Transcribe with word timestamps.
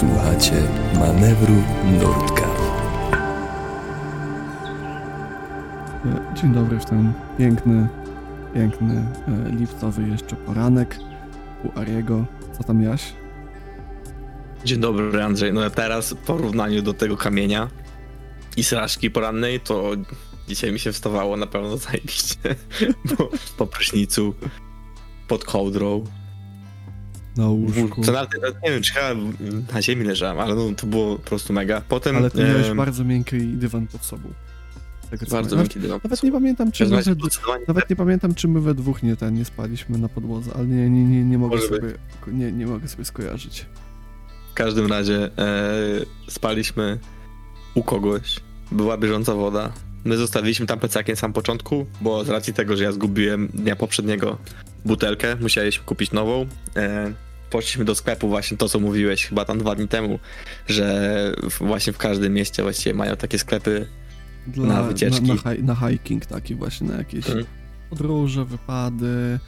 Słuchacie 0.00 0.62
manewru 0.94 1.54
Nurtka. 1.84 2.46
E, 6.04 6.34
Dzień 6.34 6.52
dobry 6.54 6.80
w 6.80 6.84
ten 6.84 7.12
piękny, 7.38 7.88
piękny 8.54 8.94
e, 8.94 9.50
lipcowy 9.56 10.08
jeszcze 10.08 10.36
poranek 10.36 10.98
u 11.64 11.78
Ariego. 11.78 12.24
Co 12.58 12.64
tam 12.64 12.82
Jaś? 12.82 13.12
Dzień 14.64 14.80
dobry 14.80 15.22
Andrzej. 15.22 15.52
No 15.52 15.70
teraz 15.70 16.12
w 16.12 16.16
porównaniu 16.16 16.82
do 16.82 16.94
tego 16.94 17.16
kamienia 17.16 17.68
i 18.56 18.64
sraczki 18.64 19.10
porannej, 19.10 19.60
to 19.60 19.90
dzisiaj 20.48 20.72
mi 20.72 20.78
się 20.78 20.92
wstawało 20.92 21.36
na 21.36 21.46
pewno 21.46 21.76
zajebiście. 21.76 22.38
Bo 23.18 23.30
po 23.58 23.66
prysznicu, 23.66 24.34
pod 25.28 25.44
kołdrą. 25.44 26.04
Na 27.36 27.48
łóżku. 27.48 28.02
Co 28.04 28.12
nawet, 28.12 28.30
nie 28.64 28.70
wiem, 28.70 28.82
czy 28.82 28.94
chyba 28.94 29.20
na 29.74 29.82
ziemi 29.82 30.04
leżałem, 30.04 30.40
ale 30.40 30.54
no, 30.54 30.70
to 30.76 30.86
było 30.86 31.16
po 31.16 31.28
prostu 31.28 31.52
mega. 31.52 31.82
Potem 31.88 32.16
Ale 32.16 32.30
ty 32.30 32.44
miałeś 32.44 32.66
em, 32.66 32.76
bardzo 32.76 33.04
miękki 33.04 33.38
dywan 33.38 33.86
pod 33.86 34.04
sobą. 34.04 34.28
Tego, 35.10 35.26
co 35.26 35.32
bardzo 35.32 35.56
miękki 35.56 35.80
dywan. 35.80 36.00
Nawet 36.04 36.22
nie 36.22 36.32
pamiętam, 36.32 36.72
czy 36.72 36.86
my 36.86 37.02
we, 37.02 37.14
nawet 37.68 37.90
nie 37.90 37.96
pamiętam, 37.96 38.34
czy 38.34 38.48
my 38.48 38.60
we 38.60 38.74
dwóch 38.74 39.02
nie, 39.02 39.16
ten, 39.16 39.34
nie 39.34 39.44
spaliśmy 39.44 39.98
na 39.98 40.08
podłodze, 40.08 40.50
ale 40.54 40.66
nie, 40.66 40.90
nie, 40.90 41.04
nie, 41.04 41.24
nie 41.24 41.38
mogę 41.38 41.56
Może 41.56 41.68
sobie, 41.68 41.92
nie, 42.26 42.52
nie 42.52 42.66
mogę 42.66 42.88
sobie 42.88 43.04
skojarzyć. 43.04 43.66
W 44.50 44.54
każdym 44.54 44.86
razie 44.86 45.30
e, 45.38 45.70
spaliśmy 46.28 46.98
u 47.74 47.82
kogoś, 47.82 48.40
była 48.72 48.96
bieżąca 48.96 49.34
woda. 49.34 49.72
My 50.04 50.16
zostawiliśmy 50.16 50.66
tam 50.66 50.78
plecakiem 50.78 51.12
na 51.12 51.20
samym 51.20 51.34
początku, 51.34 51.86
bo 52.00 52.24
z 52.24 52.28
racji 52.28 52.54
tego, 52.54 52.76
że 52.76 52.84
ja 52.84 52.92
zgubiłem 52.92 53.48
dnia 53.54 53.76
poprzedniego 53.76 54.38
butelkę, 54.84 55.36
musieliśmy 55.36 55.84
kupić 55.84 56.12
nową. 56.12 56.46
E, 56.76 57.12
poszliśmy 57.50 57.84
do 57.84 57.94
sklepu 57.94 58.28
właśnie 58.28 58.56
to, 58.56 58.68
co 58.68 58.80
mówiłeś 58.80 59.26
chyba 59.26 59.44
tam 59.44 59.58
dwa 59.58 59.74
dni 59.74 59.88
temu, 59.88 60.18
że 60.66 61.10
właśnie 61.60 61.92
w 61.92 61.98
każdym 61.98 62.32
mieście 62.34 62.62
właściwie 62.62 62.94
mają 62.94 63.16
takie 63.16 63.38
sklepy. 63.38 63.86
Dla, 64.46 64.66
Na 64.66 64.82
wycieczki. 64.82 65.22
Na, 65.28 65.34
na, 65.34 65.54
hi- 65.54 65.62
na 65.62 65.74
hiking 65.74 66.26
taki 66.26 66.54
właśnie, 66.54 66.88
na 66.88 66.96
jakieś 66.96 67.26
Mhm. 67.26 67.46
podróże, 67.90 68.44
wypady, 68.44 69.38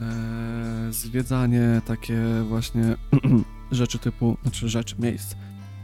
e, 0.00 0.92
zwiedzanie, 0.92 1.80
takie 1.86 2.18
właśnie 2.48 2.96
rzeczy 3.72 3.98
typu, 3.98 4.36
znaczy 4.42 4.68
rzeczy, 4.68 4.94
miejsc, 4.98 5.34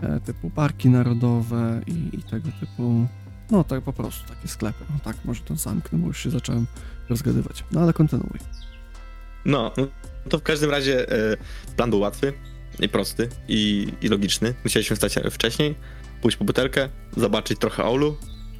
e, 0.03 0.21
typu 0.21 0.51
parki 0.51 0.89
narodowe 0.89 1.81
i, 1.87 2.17
i 2.19 2.23
tego 2.23 2.49
typu, 2.61 3.07
no 3.51 3.65
tak 3.65 3.83
po 3.83 3.93
prostu, 3.93 4.29
takie 4.29 4.49
sklepy. 4.49 4.85
No 4.91 4.97
tak, 5.05 5.17
może 5.25 5.41
to 5.43 5.57
zamknę, 5.57 5.99
bo 5.99 6.07
już 6.07 6.23
się 6.23 6.31
zacząłem 6.31 6.67
rozgadywać. 7.09 7.65
No 7.73 7.81
ale 7.81 7.93
kontynuuj. 7.93 8.39
No 9.45 9.73
to 10.29 10.39
w 10.39 10.43
każdym 10.43 10.71
razie 10.71 11.09
e, 11.13 11.37
plan 11.77 11.91
był 11.91 12.01
łatwy 12.01 12.33
i 12.81 12.89
prosty 12.89 13.29
i, 13.49 13.89
i 14.03 14.09
logiczny. 14.09 14.55
Musieliśmy 14.65 14.97
wstać 14.97 15.15
wcześniej, 15.31 15.75
pójść 16.23 16.37
po 16.37 16.45
butelkę, 16.45 16.89
zobaczyć 17.17 17.59
trochę 17.59 17.85
Oulu. 17.85 18.17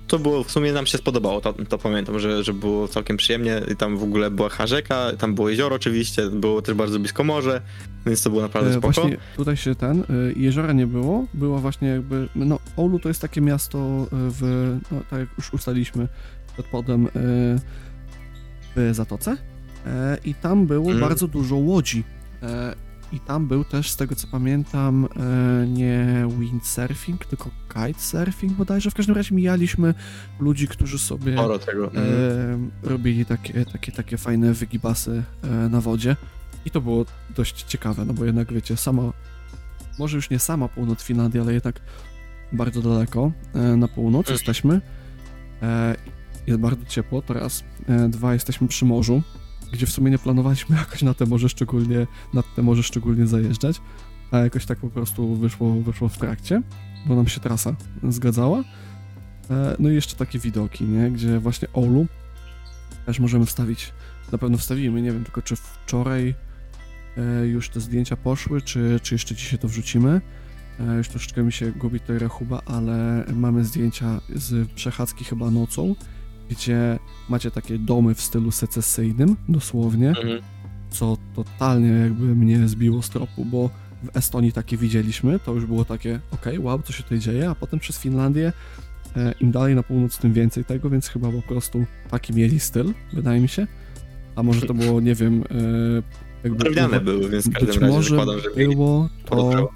To 0.07 0.19
było, 0.19 0.45
w 0.45 0.51
sumie 0.51 0.73
nam 0.73 0.87
się 0.87 0.99
spodobało, 0.99 1.41
to, 1.41 1.53
to 1.53 1.79
pamiętam, 1.79 2.19
że, 2.19 2.45
że 2.45 2.53
było 2.53 2.89
całkiem 2.89 3.17
przyjemnie 3.17 3.61
i 3.73 3.77
tam 3.77 3.99
w 3.99 4.03
ogóle 4.03 4.31
była 4.31 4.67
rzeka, 4.67 5.13
tam 5.19 5.35
było 5.35 5.51
jezioro 5.51 5.77
oczywiście, 5.77 6.31
było 6.31 6.63
też 6.63 6.75
bardzo 6.75 6.99
blisko 6.99 7.25
morze, 7.25 7.61
więc 8.07 8.23
to 8.23 8.31
było 8.31 8.43
naprawdę 8.43 8.71
E, 8.71 8.73
spoko. 8.73 8.93
Właśnie 8.93 9.17
tutaj 9.37 9.57
się 9.57 9.75
ten, 9.75 10.01
e, 10.01 10.05
jeziora 10.37 10.73
nie 10.73 10.87
było, 10.87 11.27
było 11.35 11.59
właśnie 11.59 11.89
jakby, 11.89 12.29
no 12.35 12.59
Oulu 12.77 12.99
to 12.99 13.09
jest 13.09 13.21
takie 13.21 13.41
miasto 13.41 13.79
e, 13.79 14.07
w, 14.11 14.43
no 14.93 15.01
tak 15.11 15.21
jak 15.21 15.29
już 15.39 15.55
ustaliliśmy 15.55 16.09
przed 16.55 16.67
podem, 16.67 17.09
w 18.77 18.91
Zatoce 18.93 19.37
i 20.25 20.35
tam 20.35 20.67
było 20.67 20.89
Mm. 20.91 21.01
bardzo 21.01 21.29
dużo 21.29 21.57
łodzi 21.57 22.05
e, 22.43 22.75
i 23.13 23.21
tam 23.21 23.47
był 23.47 23.65
też, 23.65 23.91
z 23.91 23.97
tego 23.97 24.15
co 24.15 24.27
pamiętam, 24.27 25.09
e, 25.63 25.67
nie 25.67 26.27
windsurfing, 26.39 27.25
tylko 27.27 27.51
kitesurfing 27.75 28.53
bodajże, 28.53 28.91
w 28.91 28.95
każdym 28.95 29.17
razie 29.17 29.35
mijaliśmy 29.35 29.95
ludzi, 30.41 30.69
którzy 30.69 30.99
sobie 30.99 31.35
e, 32.01 32.59
robili 32.83 33.25
takie, 33.27 33.65
takie, 33.65 33.93
takie 33.93 34.19
fajne 34.19 34.53
wygibasy 34.53 35.23
e, 35.43 35.49
na 35.69 35.81
wodzie. 35.81 36.17
I 36.65 36.71
to 36.71 36.81
było 36.81 37.05
dość 37.37 37.63
ciekawe, 37.63 38.05
no 38.05 38.15
bo 38.15 38.25
jednak 38.25 38.53
wiecie, 38.53 38.77
sama, 38.77 39.03
może 39.99 40.17
już 40.17 40.31
nie 40.31 40.39
sama 40.39 40.69
północ 40.69 41.03
Finlandii, 41.03 41.41
ale 41.41 41.55
jednak 41.55 41.81
bardzo 42.53 42.83
daleko 42.83 43.33
e, 43.55 43.77
na 43.77 43.89
północ 43.89 44.21
Mhm. 44.21 44.35
jesteśmy. 44.35 44.81
E, 45.63 45.97
jest 46.47 46.61
bardzo 46.61 46.85
ciepło, 46.85 47.23
teraz 47.23 47.65
e, 47.89 48.09
dwa 48.09 48.35
jesteśmy 48.35 48.69
przy 48.69 48.85
morzu, 48.85 49.23
gdzie 49.73 49.87
w 49.87 49.91
sumie 49.91 50.11
nie 50.11 50.19
planowaliśmy 50.19 50.77
jakoś 50.85 51.03
na 51.03 51.15
te 51.15 51.27
morze 51.27 51.49
szczególnie, 51.49 52.07
na 52.35 52.43
te 52.43 52.63
morze 52.63 52.83
szczególnie 52.83 53.27
zajeżdżać, 53.27 53.81
a 54.31 54.39
jakoś 54.39 54.67
tak 54.67 54.79
po 54.79 54.91
prostu 54.91 55.37
wyszło, 55.37 55.75
wyszło 55.75 56.09
w 56.09 56.19
trakcie, 56.19 56.63
bo 57.07 57.17
nam 57.17 57.29
się 57.29 57.41
trasa 57.41 57.75
zgadzała. 58.09 58.65
E, 59.51 59.77
No 59.79 59.91
i 59.91 59.95
jeszcze 59.95 60.17
takie 60.17 60.39
widoki, 60.39 60.85
nie? 60.85 61.11
Gdzie 61.11 61.39
właśnie 61.39 61.69
Oulu 61.73 62.07
też 63.07 63.19
możemy 63.19 63.47
wstawić, 63.47 63.93
na 64.33 64.39
pewno 64.39 64.59
wstawimy, 64.59 65.03
nie 65.03 65.13
wiem 65.13 65.25
tylko 65.25 65.43
czy 65.43 65.57
wczoraj 65.57 66.35
e, 67.17 67.47
już 67.47 67.69
te 67.69 67.81
zdjęcia 67.81 68.17
poszły, 68.17 68.63
czy, 68.63 69.01
czy 69.03 69.15
jeszcze 69.15 69.35
dzisiaj 69.35 69.59
to 69.59 69.69
wrzucimy. 69.69 70.21
E, 70.81 70.97
Już 70.97 71.09
troszeczkę 71.09 71.43
mi 71.43 71.53
się 71.53 71.73
gubi 71.73 72.01
tutaj 72.01 72.19
rachuba, 72.19 72.63
ale 72.67 73.25
mamy 73.35 73.65
zdjęcia 73.65 74.21
z 74.35 74.69
przechadzki 74.73 75.25
chyba 75.25 75.51
nocą, 75.51 75.95
gdzie 76.51 76.99
macie 77.29 77.51
takie 77.51 77.79
domy 77.79 78.15
w 78.15 78.21
stylu 78.21 78.51
secesyjnym, 78.51 79.37
dosłownie, 79.49 80.09
Mhm. 80.09 80.41
co 80.91 81.17
totalnie 81.35 81.89
jakby 81.89 82.37
mnie 82.37 82.69
zbiło 82.69 83.03
z 83.03 83.11
tropu, 83.11 83.45
bo 83.45 83.71
w 84.03 84.17
Estonii 84.17 84.53
takie 84.53 84.77
widzieliśmy, 84.77 85.39
to 85.39 85.53
już 85.55 85.67
było 85.67 85.85
takie, 85.85 86.21
okej, 86.31 86.59
wow, 86.59 86.83
co 86.83 86.93
się 86.93 87.03
tutaj 87.03 87.19
dzieje, 87.19 87.51
a 87.51 87.55
potem 87.55 87.81
przez 87.81 87.99
Finlandię 87.99 88.53
e, 89.17 89.35
im 89.41 89.51
dalej 89.51 89.75
na 89.75 89.83
północ, 89.83 90.19
tym 90.19 90.33
więcej 90.33 90.65
tego, 90.65 90.91
więc 90.91 91.09
chyba 91.09 91.31
po 91.33 91.43
prostu 91.43 91.85
taki 92.11 92.33
mieli 92.35 92.61
styl, 92.61 92.95
wydaje 93.13 93.41
mi 93.41 93.49
się. 93.49 93.67
A 94.37 94.43
może 94.43 94.67
to 94.67 94.75
było, 94.75 95.01
nie 95.01 95.15
wiem, 95.15 95.45
e, 95.51 96.03
jakby 96.45 96.59
Drewniane 96.59 97.01
były, 97.01 97.29
więc 97.31 97.49
w 97.49 97.53
każdym 97.53 97.69
być 97.69 97.77
razie 97.79 97.93
może 97.95 98.11
zakładam, 98.17 98.41
że 98.41 98.51
było 98.69 99.09
to 99.25 99.69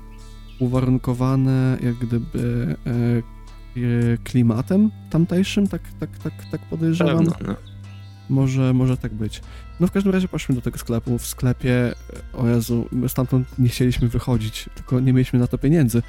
uwarunkowane 0.60 1.78
jak 1.82 1.94
gdyby 1.94 2.76
e, 2.86 3.35
klimatem 4.24 4.90
tamtejszym, 5.10 5.68
tak, 5.68 5.82
tak, 6.00 6.18
tak, 6.18 6.32
tak 6.50 6.60
podejrzewam. 6.60 7.26
Pewno, 7.26 7.36
no. 7.46 7.56
Może, 8.28 8.74
może 8.74 8.96
tak 8.96 9.14
być. 9.14 9.42
No 9.80 9.86
w 9.86 9.90
każdym 9.90 10.12
razie 10.12 10.28
poszliśmy 10.28 10.54
do 10.54 10.60
tego 10.60 10.78
sklepu. 10.78 11.18
W 11.18 11.26
sklepie, 11.26 11.94
o 12.32 12.48
Jezu, 12.48 12.88
my 12.92 13.08
stamtąd 13.08 13.58
nie 13.58 13.68
chcieliśmy 13.68 14.08
wychodzić, 14.08 14.68
tylko 14.74 15.00
nie 15.00 15.12
mieliśmy 15.12 15.38
na 15.38 15.46
to 15.46 15.58
pieniędzy. 15.58 16.02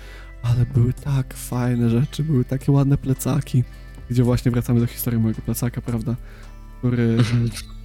Ale 0.44 0.66
były 0.66 0.94
tak 0.94 1.34
fajne 1.34 1.90
rzeczy, 1.90 2.24
były 2.24 2.46
takie 2.46 2.72
ładne 2.72 2.98
plecaki, 2.98 3.64
gdzie 4.10 4.24
właśnie 4.24 4.52
wracamy 4.52 4.80
do 4.80 4.88
historii 4.88 5.20
mojego 5.20 5.42
plecaka, 5.42 5.82
prawda? 5.82 6.16
Który 6.78 7.18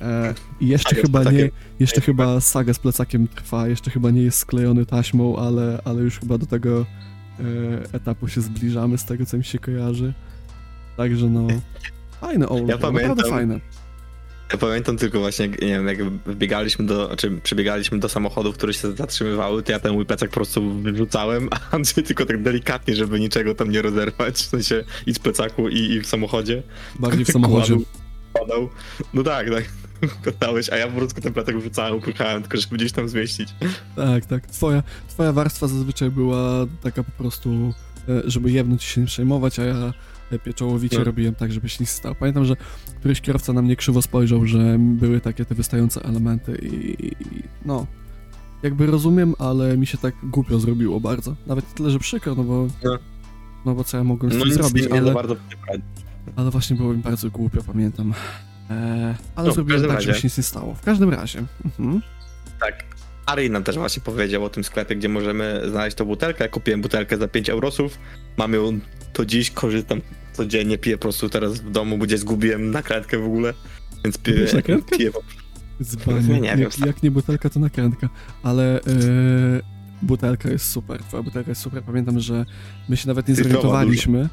e, 0.00 0.34
i 0.60 0.69
jeszcze 0.69 0.91
Saga 0.91 1.03
chyba 1.03 1.25
nie, 1.25 1.50
jeszcze 1.81 2.00
chyba 2.00 2.41
saga 2.41 2.75
z 2.75 2.78
plecakiem 2.78 3.28
trwa, 3.28 3.69
jeszcze 3.69 3.91
chyba 3.91 4.10
nie 4.10 4.22
jest 4.22 4.38
sklejony 4.38 4.87
taśmą, 4.87 5.37
ale, 5.37 5.81
ale 5.84 6.03
już 6.03 6.19
chyba 6.19 6.38
do 6.38 6.47
tego 6.47 6.81
e, 6.81 6.84
etapu 7.93 8.28
się 8.28 8.41
zbliżamy 8.41 8.98
z 8.98 9.04
tego, 9.04 9.26
co 9.26 9.37
mi 9.37 9.44
się 9.44 9.59
kojarzy. 9.59 10.12
Także 10.97 11.26
no, 11.26 11.47
fajne 12.20 12.48
Oulu, 12.48 12.66
Ja 12.66 12.75
naprawdę 12.75 13.00
pamiętam, 13.00 13.31
fajne. 13.31 13.60
Ja 14.53 14.59
pamiętam 14.59 14.97
tylko 14.97 15.20
właśnie, 15.20 15.47
jak, 15.47 15.62
nie 15.62 15.69
wiem, 15.69 15.87
jak 15.87 16.04
wbiegaliśmy 16.04 16.87
do, 16.87 17.16
czy 17.16 17.31
przebiegaliśmy 17.31 17.98
do 17.98 18.09
samochodów, 18.09 18.54
które 18.54 18.75
się 18.75 18.93
zatrzymywały, 18.93 19.62
to 19.62 19.72
ja 19.72 19.81
ten 19.81 19.93
mój 19.93 20.06
plecak 20.06 20.31
po 20.31 20.34
prostu 20.34 20.75
wyrzucałem, 20.75 21.48
a 21.50 21.76
Andrzej 21.76 22.04
tylko 22.04 22.26
tak 22.26 22.43
delikatnie, 22.43 22.94
żeby 22.94 23.20
niczego 23.20 23.55
tam 23.55 23.70
nie 23.70 23.82
rozerwać, 23.82 24.35
w 24.35 24.46
sensie 24.46 24.85
i 25.06 25.14
z 25.14 25.19
plecaku 25.19 25.69
i, 25.69 25.78
i 25.78 26.00
w 26.00 26.06
samochodzie. 26.06 26.62
Bardziej 26.99 27.25
w 27.25 27.28
samochodzie. 27.28 27.75
Kładł, 27.75 27.87
Kładał. 28.32 28.69
No 29.14 29.23
tak, 29.23 29.50
tak. 29.50 29.64
Kładałeś, 30.22 30.70
a 30.70 30.76
ja 30.76 30.87
po 30.87 30.93
prostu 30.93 31.20
ten 31.20 31.32
plecak 31.32 31.58
wrzucałem, 31.58 31.94
upychałem, 31.96 32.43
tylko 32.43 32.56
żeby 32.56 32.76
gdzieś 32.76 32.93
tam 32.93 33.08
zmieścić. 33.08 33.54
Tak, 33.96 34.26
tak. 34.26 34.46
Twoja, 34.46 34.82
twoja 35.08 35.32
warstwa 35.32 35.69
zazwyczaj 35.69 36.10
była 36.10 36.66
taka 36.82 37.02
po 37.02 37.10
prostu, 37.10 37.72
e, 38.08 38.22
żeby 38.25 38.50
jebnąć 38.50 38.82
się 38.82 39.00
nie 39.00 39.06
przejmować, 39.06 39.58
a 39.58 39.64
ja 39.64 39.93
pieczołowicie 40.44 40.99
No. 40.99 41.04
robiłem 41.04 41.34
tak, 41.34 41.52
żeby 41.52 41.69
się 41.69 41.76
nie 41.81 41.87
stało. 41.87 42.14
Pamiętam, 42.14 42.44
że 42.44 42.56
któryś 43.00 43.20
kierowca 43.20 43.52
na 43.52 43.62
mnie 43.62 43.76
krzywo 43.76 44.02
spojrzał, 44.02 44.46
że 44.46 44.76
były 44.78 45.20
takie 45.20 45.44
te 45.44 45.54
wystające 45.54 46.02
elementy 46.04 46.58
i, 46.62 47.06
i 47.06 47.12
no... 47.64 47.87
Jakby 48.62 48.87
rozumiem, 48.87 49.34
ale 49.38 49.76
mi 49.76 49.87
się 49.87 49.99
tak 49.99 50.14
głupio 50.22 50.58
zrobiło 50.58 51.00
bardzo. 51.00 51.37
Nawet 51.46 51.75
tyle, 51.75 51.90
że 51.90 51.99
przykro, 51.99 52.34
no 52.34 52.44
bo... 52.44 52.66
No. 52.84 52.99
No 53.64 53.75
bo 53.75 53.84
co 53.84 53.96
ja 53.96 54.04
mogłem 54.04 54.32
z 54.32 54.34
No 54.34 54.40
tym 54.40 54.49
nic 54.49 54.58
zrobić, 54.58 54.87
ale, 54.87 55.14
ale 56.37 56.50
właśnie 56.50 56.76
było 56.76 56.93
mi 56.94 57.02
bardzo 57.02 57.31
głupio, 57.31 57.62
pamiętam. 57.62 58.14
Ale 59.37 59.49
No, 59.49 59.55
zrobiłem 59.55 59.82
tak, 59.82 59.91
razie. 59.91 60.06
żeby 60.06 60.19
się 60.19 60.26
nic 60.26 60.37
nie 60.37 60.43
stało. 60.44 60.75
W 60.75 60.81
każdym 60.81 61.11
razie. 61.11 61.44
Mhm. 61.64 62.03
Tak. 62.61 62.85
Ari 63.26 63.50
nam 63.50 63.64
też 63.64 63.76
właśnie 63.76 64.03
powiedział 64.03 64.44
o 64.44 64.49
tym 64.49 64.64
sklepie, 64.64 64.97
gdzie 64.97 65.09
możemy 65.09 65.62
znaleźć 65.70 65.97
tą 65.97 66.05
butelkę. 66.05 66.44
Ja 66.44 66.50
kupiłem 66.50 66.81
butelkę 66.81 67.17
za 67.17 67.29
5 67.29 67.50
eurosów. 67.50 67.99
Mam 68.37 68.53
ją 68.53 68.79
do 69.14 69.25
dziś, 69.25 69.50
korzystam 69.50 70.00
codziennie, 70.32 70.79
piję 70.79 70.97
po 70.99 71.03
prostu 71.03 71.29
teraz 71.29 71.61
w 71.61 71.70
domu, 71.70 71.99
bo 71.99 72.05
gdzie 72.05 72.19
zgubiłem 72.19 72.70
nakrętkę 72.70 73.19
w 73.19 73.25
ogóle. 73.25 73.55
Więc 74.05 74.19
piję, 74.19 74.47
nakrętkę? 74.55 74.97
piję 74.99 75.11
po 75.12 75.23
Dzbanie. 75.82 76.41
Nie 76.41 76.49
jak, 76.49 76.79
jak 76.79 77.03
nie 77.03 77.11
butelka, 77.11 77.50
to 77.50 77.61
nakrętka. 77.61 78.09
Ale 78.43 78.81
e, 78.81 78.82
butelka 80.03 80.50
jest 80.50 80.70
super, 80.70 81.03
twoja 81.03 81.23
butelka 81.23 81.50
jest 81.50 81.61
super. 81.61 81.82
Pamiętam, 81.82 82.20
że 82.20 82.47
my 82.88 82.97
się 82.97 83.09
nawet 83.09 83.29
nie 83.29 83.35
zorientowaliśmy. 83.35 84.29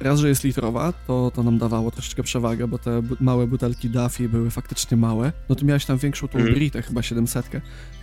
Raz, 0.00 0.20
że 0.20 0.28
jest 0.28 0.44
litrowa, 0.44 0.92
to, 0.92 1.32
to 1.34 1.42
nam 1.42 1.58
dawało 1.58 1.90
troszeczkę 1.90 2.22
przewagę, 2.22 2.68
bo 2.68 2.78
te 2.78 3.02
małe 3.20 3.46
butelki 3.46 3.90
Duffy 3.90 4.28
były 4.28 4.50
faktycznie 4.50 4.96
małe. 4.96 5.32
No 5.48 5.54
to 5.54 5.64
miałeś 5.64 5.84
tam 5.86 5.98
większą 5.98 6.28
tą 6.28 6.38
Mhm. 6.38 6.54
Britę, 6.54 6.82
chyba 6.82 7.02
700, 7.02 7.50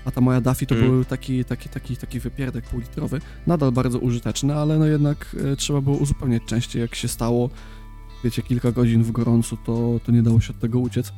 a 0.06 0.12
ta 0.12 0.22
moja 0.22 0.42
Duffy 0.42 0.66
to 0.66 0.76
Mhm. 0.76 0.92
był 0.92 1.06
taki, 1.06 1.46
taki, 1.46 1.70
taki, 1.70 1.98
taki 1.98 2.20
wypierdek 2.20 2.66
półlitrowy. 2.66 3.22
Nadal 3.48 3.72
bardzo 3.72 4.00
użyteczny, 4.00 4.56
ale 4.56 4.80
no 4.80 4.86
jednak 4.86 5.36
e, 5.54 5.56
trzeba 5.56 5.82
było 5.82 5.98
uzupełniać 5.98 6.44
częściej, 6.46 6.82
jak 6.82 6.96
się 6.96 7.08
stało, 7.08 7.50
wiecie, 8.24 8.42
kilka 8.42 8.72
godzin 8.72 9.04
w 9.04 9.12
gorącu, 9.12 9.58
to, 9.66 10.00
to 10.06 10.12
nie 10.12 10.24
dało 10.24 10.42
się 10.42 10.54
od 10.54 10.60
tego 10.60 10.80
uciec. 10.80 11.14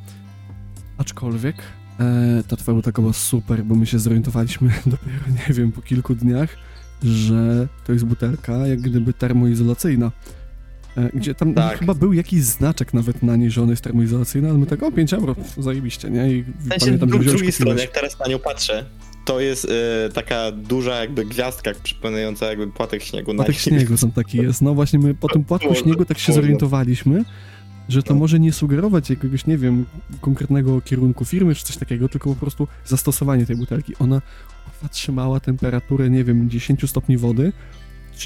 Aczkolwiek 0.98 1.56
e, 2.00 2.42
ta 2.48 2.56
twoja 2.56 2.76
butelka 2.76 3.02
była 3.02 3.14
super, 3.14 3.64
bo 3.64 3.74
my 3.74 3.86
się 3.86 3.98
zorientowaliśmy 3.98 4.68
dopiero, 4.86 5.24
nie 5.48 5.54
wiem, 5.54 5.72
po 5.72 5.82
kilku 5.82 6.14
dniach, 6.14 6.56
że 7.02 7.68
to 7.84 7.92
jest 7.92 8.04
butelka 8.04 8.52
jak 8.66 8.80
gdyby 8.80 9.12
termoizolacyjna. 9.12 10.10
E, 10.96 11.10
Gdzie 11.14 11.34
tam 11.34 11.54
Tak. 11.54 11.78
chyba 11.78 11.94
był 11.94 12.12
jakiś 12.12 12.42
znaczek 12.42 12.94
nawet 12.94 13.22
na 13.22 13.36
niej, 13.36 13.50
że 13.50 13.62
ona 13.62 13.70
jest 13.70 13.84
termoizolacyjna, 13.84 14.48
ale 14.48 14.58
my 14.58 14.66
tak, 14.66 14.82
o 14.82 14.92
5 14.92 15.12
euro, 15.12 15.36
zajebiście, 15.58 16.10
nie? 16.10 16.32
I 16.32 16.42
W 16.42 16.68
sensie, 16.68 16.86
pamiętam, 16.86 17.22
z 17.22 17.26
drugiej 17.26 17.52
strony, 17.52 17.80
jak 17.80 17.90
teraz 17.90 18.18
na 18.18 18.26
nią 18.26 18.38
patrzę, 18.38 18.84
to 19.24 19.40
jest 19.40 19.64
e, 19.64 20.12
taka 20.12 20.52
duża 20.52 20.94
jakby 21.00 21.24
gwiazdka 21.24 21.70
przypominająca 21.82 22.46
jakby 22.46 22.66
płatek 22.68 23.02
śniegu 23.02 23.32
na 23.32 23.44
Płatek 23.44 23.66
niej. 23.66 23.80
śniegu 23.80 23.96
tam 23.96 24.10
taki 24.12 24.38
jest. 24.38 24.62
No 24.62 24.74
właśnie 24.74 24.98
my 24.98 25.14
po 25.14 25.28
tym 25.28 25.44
płatku 25.44 25.74
śniegu 25.74 26.04
tak 26.04 26.18
się 26.18 26.32
zorientowaliśmy, 26.32 27.24
że 27.88 28.02
to 28.02 28.14
No. 28.14 28.20
może 28.20 28.40
nie 28.40 28.52
sugerować 28.52 29.10
jakiegoś, 29.10 29.46
nie 29.46 29.58
wiem, 29.58 29.84
konkretnego 30.20 30.80
kierunku 30.80 31.24
firmy 31.24 31.54
czy 31.54 31.64
coś 31.64 31.76
takiego, 31.76 32.08
tylko 32.08 32.30
po 32.30 32.36
prostu 32.40 32.68
zastosowanie 32.86 33.46
tej 33.46 33.56
butelki. 33.56 33.92
Ona 33.98 34.20
kurwa, 34.64 34.88
trzymała 34.94 35.40
temperaturę, 35.40 36.10
nie 36.10 36.24
wiem, 36.24 36.50
10 36.50 36.86
stopni 36.90 37.16
wody 37.16 37.52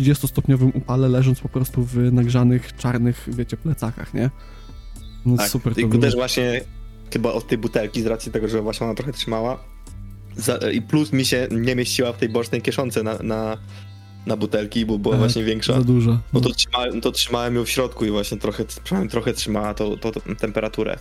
30-stopniowym 0.03 0.71
upale, 0.75 1.09
leżąc 1.09 1.41
po 1.41 1.49
prostu 1.49 1.85
w 1.85 1.97
nagrzanych, 2.13 2.77
czarnych, 2.77 3.29
wiecie, 3.29 3.57
plecakach, 3.57 4.15
nie? 4.15 4.31
No 5.27 5.37
Tak, 5.37 5.49
super 5.49 5.73
to 5.73 5.75
tylko 5.75 5.91
było. 5.91 6.03
też 6.03 6.15
właśnie 6.15 6.61
chyba 7.13 7.33
od 7.33 7.47
tej 7.47 7.59
butelki, 7.59 8.03
z 8.03 8.07
racji 8.07 8.33
tego, 8.33 8.49
że 8.49 8.63
właśnie 8.63 8.87
ona 8.87 8.95
trochę 8.95 9.13
trzymała. 9.13 9.65
Za, 10.37 10.57
I 10.73 10.83
plus 10.83 11.13
mi 11.13 11.25
się 11.25 11.49
nie 11.51 11.77
mieściła 11.77 12.13
w 12.13 12.19
tej 12.19 12.29
bocznej 12.29 12.63
kieszonce 12.63 13.03
na, 13.03 13.19
na, 13.23 13.59
na 14.27 14.37
butelki, 14.37 14.87
bo 14.87 14.99
była 14.99 15.13
Tak, 15.15 15.19
właśnie 15.21 15.45
większa. 15.45 15.73
Za 15.75 15.81
dużo. 15.85 16.19
No 16.33 16.41
to 16.41 16.51
trzymałem, 16.51 17.01
to 17.01 17.13
trzymałem 17.13 17.55
ją 17.55 17.65
w 17.65 17.71
środku 17.71 18.05
i 18.05 18.11
właśnie 18.11 18.39
trochę, 18.39 18.65
przynajmniej 18.85 19.11
trochę 19.11 19.33
trzymała 19.33 19.75
to 19.75 19.97
temperaturę. 20.41 20.99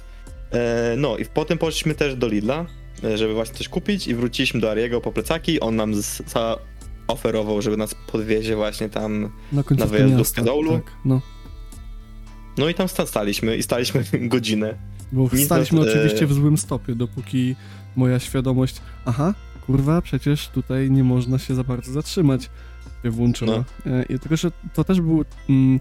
E, 0.52 0.96
no 0.98 1.18
i 1.18 1.26
potem 1.26 1.58
poszliśmy 1.58 1.96
też 1.96 2.16
do 2.16 2.28
Lidla, 2.28 2.66
e, 3.04 3.18
żeby 3.18 3.34
właśnie 3.34 3.56
coś 3.56 3.70
kupić 3.70 4.08
i 4.08 4.16
wróciliśmy 4.16 4.60
do 4.60 4.72
Ariego 4.72 5.02
po 5.02 5.12
plecaki. 5.12 5.60
On 5.60 5.76
nam 5.76 5.96
z- 5.96 6.22
zaoferował, 7.08 7.62
żeby 7.62 7.78
nas 7.78 7.96
podwiezie 8.12 8.56
właśnie 8.56 8.90
tam. 8.90 9.30
na 9.52 9.64
na 9.70 9.86
miasta, 10.18 10.42
do 10.42 10.54
Oulu? 10.54 10.72
Tak, 10.72 10.92
no. 11.06 11.22
No 12.58 12.70
i 12.70 12.74
tam 12.74 12.88
sta- 12.88 13.06
staliśmy 13.06 13.58
i 13.58 13.64
staliśmy 13.64 14.04
godzinę. 14.34 14.76
Bo 15.12 15.30
Nic 15.34 15.46
staliśmy 15.46 15.80
nas, 15.80 15.90
oczywiście 15.90 16.28
w 16.28 16.34
złym 16.34 16.58
stopie, 16.58 16.96
dopóki 16.96 17.56
moja 17.96 18.20
świadomość, 18.20 18.82
aha, 19.06 19.34
kurwa, 19.66 20.02
przecież 20.02 20.48
tutaj 20.48 20.92
nie 20.92 21.04
można 21.04 21.40
się 21.40 21.56
za 21.56 21.64
bardzo 21.64 21.92
zatrzymać, 21.92 22.50
się 23.04 23.10
włączyła. 23.10 23.64
E, 23.86 24.04
I 24.04 24.20
tylko, 24.20 24.38
że 24.38 24.52
to 24.74 24.84
też 24.84 25.02
było, 25.02 25.24
mm, 25.50 25.80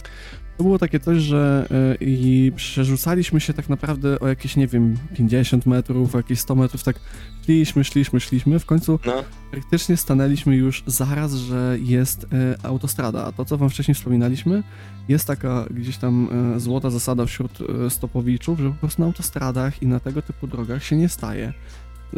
to 0.57 0.65
było 0.65 0.79
takie 0.79 1.01
coś, 1.01 1.19
że 1.19 1.67
e, 1.71 1.97
i 2.01 2.53
przerzucaliśmy 2.57 3.41
się 3.41 3.55
tak 3.55 3.69
naprawdę 3.69 4.21
o 4.21 4.29
jakieś, 4.29 4.57
nie 4.57 4.67
wiem, 4.67 4.97
50 5.17 5.67
metrów, 5.67 6.15
o 6.15 6.19
jakieś 6.19 6.41
100 6.41 6.55
metrów, 6.55 6.83
tak 6.83 7.01
szliśmy, 7.45 7.85
szliśmy, 7.85 8.21
szliśmy, 8.21 8.59
w 8.59 8.67
końcu 8.67 8.99
No, 9.07 9.25
praktycznie 9.51 9.97
stanęliśmy 9.97 10.57
już 10.57 10.83
zaraz, 10.87 11.35
że 11.35 11.77
jest 11.81 12.27
e, 12.33 12.67
autostrada. 12.67 13.25
A 13.25 13.33
to, 13.33 13.45
co 13.45 13.59
wam 13.59 13.71
wcześniej 13.71 13.95
wspominaliśmy, 13.95 14.63
jest 15.09 15.27
taka 15.27 15.65
gdzieś 15.71 15.97
tam 15.97 16.29
e, 16.57 16.61
złota 16.61 16.91
zasada 16.91 17.27
wśród 17.27 17.59
stopowiczów, 17.89 18.61
że 18.61 18.71
po 18.71 18.77
prostu 18.77 19.03
na 19.03 19.07
autostradach 19.07 19.83
i 19.83 19.87
na 19.87 20.01
tego 20.01 20.23
typu 20.23 20.47
drogach 20.47 20.85
się 20.85 20.97
nie 20.97 21.09
staje. 21.09 21.53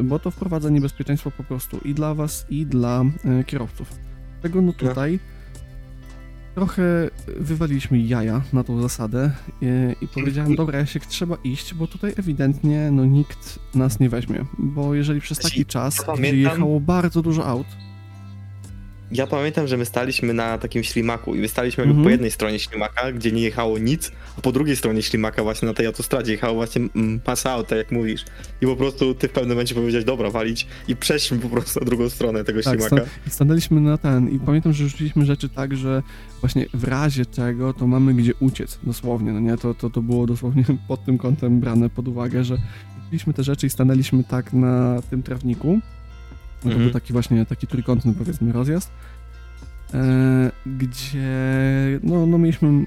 Bo 0.05 0.19
to 0.19 0.31
wprowadza 0.31 0.71
niebezpieczeństwo 0.71 1.31
po 1.31 1.45
prostu 1.45 1.79
i 1.85 1.95
dla 1.95 2.15
was, 2.15 2.47
i 2.51 2.67
dla 2.67 3.05
kierowców. 3.47 3.89
Dlatego 4.33 4.63
no 4.63 4.73
tutaj 4.73 5.19
trochę 6.57 7.11
wywaliliśmy 7.27 7.99
jaja 7.99 8.43
na 8.53 8.65
tą 8.65 8.83
zasadę 8.83 9.31
e, 9.63 9.95
i 10.01 10.09
powiedziałem, 10.09 10.57
dobra, 10.57 10.79
Jasiek, 10.79 11.07
trzeba 11.07 11.37
iść, 11.45 11.75
bo 11.75 11.87
tutaj 11.87 12.13
ewidentnie 12.17 12.91
no 12.93 13.05
nikt 13.05 13.59
nas 13.75 14.01
nie 14.01 14.09
weźmie. 14.09 14.45
Bo 14.59 14.95
jeżeli 14.95 15.21
przez 15.21 15.39
taki 15.39 15.67
czas, 15.67 16.05
ja 16.07 16.15
gdzie 16.17 16.37
jechało 16.37 16.81
bardzo 16.81 17.23
dużo 17.23 17.47
aut, 17.47 17.67
ja 19.13 19.27
pamiętam, 19.27 19.67
że 19.67 19.77
my 19.77 19.85
staliśmy 19.85 20.35
na 20.35 20.59
takim 20.59 20.85
ślimaku 20.85 21.35
i 21.35 21.39
my 21.41 21.49
staliśmy 21.49 21.81
jakby 21.83 21.91
Mhm. 21.91 22.05
po 22.05 22.11
jednej 22.11 22.31
stronie 22.31 22.59
ślimaka, 22.59 23.13
gdzie 23.13 23.33
nie 23.33 23.43
jechało 23.43 23.79
nic, 23.79 24.13
a 24.39 24.41
po 24.41 24.53
drugiej 24.53 24.77
stronie 24.77 25.03
ślimaka 25.03 25.43
właśnie 25.43 25.69
na 25.69 25.75
tej 25.75 25.87
autostradzie 25.87 26.33
jechało 26.33 26.55
właśnie 26.55 26.83
mm, 26.97 27.21
masa 27.27 27.51
aut, 27.53 27.69
tak 27.69 27.79
jak 27.79 27.93
mówisz. 27.93 28.25
I 28.63 28.67
po 28.67 28.77
prostu 28.77 29.15
ty 29.15 29.29
w 29.29 29.33
pewnym 29.33 29.51
momencie 29.57 29.75
powiedziałeś, 29.75 30.05
dobra, 30.05 30.31
walić 30.31 30.67
i 30.89 30.97
przeszliśmy 30.97 31.39
po 31.39 31.49
prostu 31.49 31.81
na 31.81 31.87
drugą 31.87 32.09
stronę 32.11 32.45
tego 32.45 32.63
Tak, 32.63 32.75
ślimaka. 32.75 32.97
sta- 32.97 33.31
stanęliśmy 33.31 33.81
na 33.81 33.99
ten 33.99 34.29
i 34.29 34.39
pamiętam, 34.41 34.73
że 34.73 34.89
rzuciliśmy 34.89 35.25
rzeczy 35.27 35.49
tak, 35.49 35.77
że 35.77 36.03
właśnie 36.41 36.67
w 36.75 36.85
razie 36.85 37.27
czego 37.27 37.73
to 37.73 37.87
mamy 37.87 38.15
gdzie 38.15 38.33
uciec, 38.41 38.79
dosłownie, 38.83 39.33
no 39.33 39.41
nie, 39.41 39.57
to, 39.57 39.75
to, 39.75 39.91
to 39.91 40.03
było 40.03 40.27
dosłownie 40.27 40.65
pod 40.89 41.05
tym 41.05 41.19
kątem 41.19 41.61
brane 41.61 41.91
pod 41.91 42.09
uwagę, 42.09 42.45
że 42.45 42.57
rzuciliśmy 43.05 43.33
te 43.33 43.43
rzeczy 43.45 43.67
i 43.67 43.71
stanęliśmy 43.71 44.25
tak 44.25 44.53
na 44.53 45.03
tym 45.11 45.23
trawniku, 45.23 45.81
no 46.67 46.71
to 46.71 46.77
Mhm. 46.77 46.83
był 46.91 47.01
taki 47.01 47.13
właśnie, 47.13 47.47
taki 47.47 47.67
trójkątny 47.67 48.15
powiedzmy 48.15 48.53
rozjazd, 48.53 48.91
e, 49.95 50.51
gdzie 50.67 51.29
no, 52.03 52.27
no 52.27 52.39
mieliśmy 52.39 52.87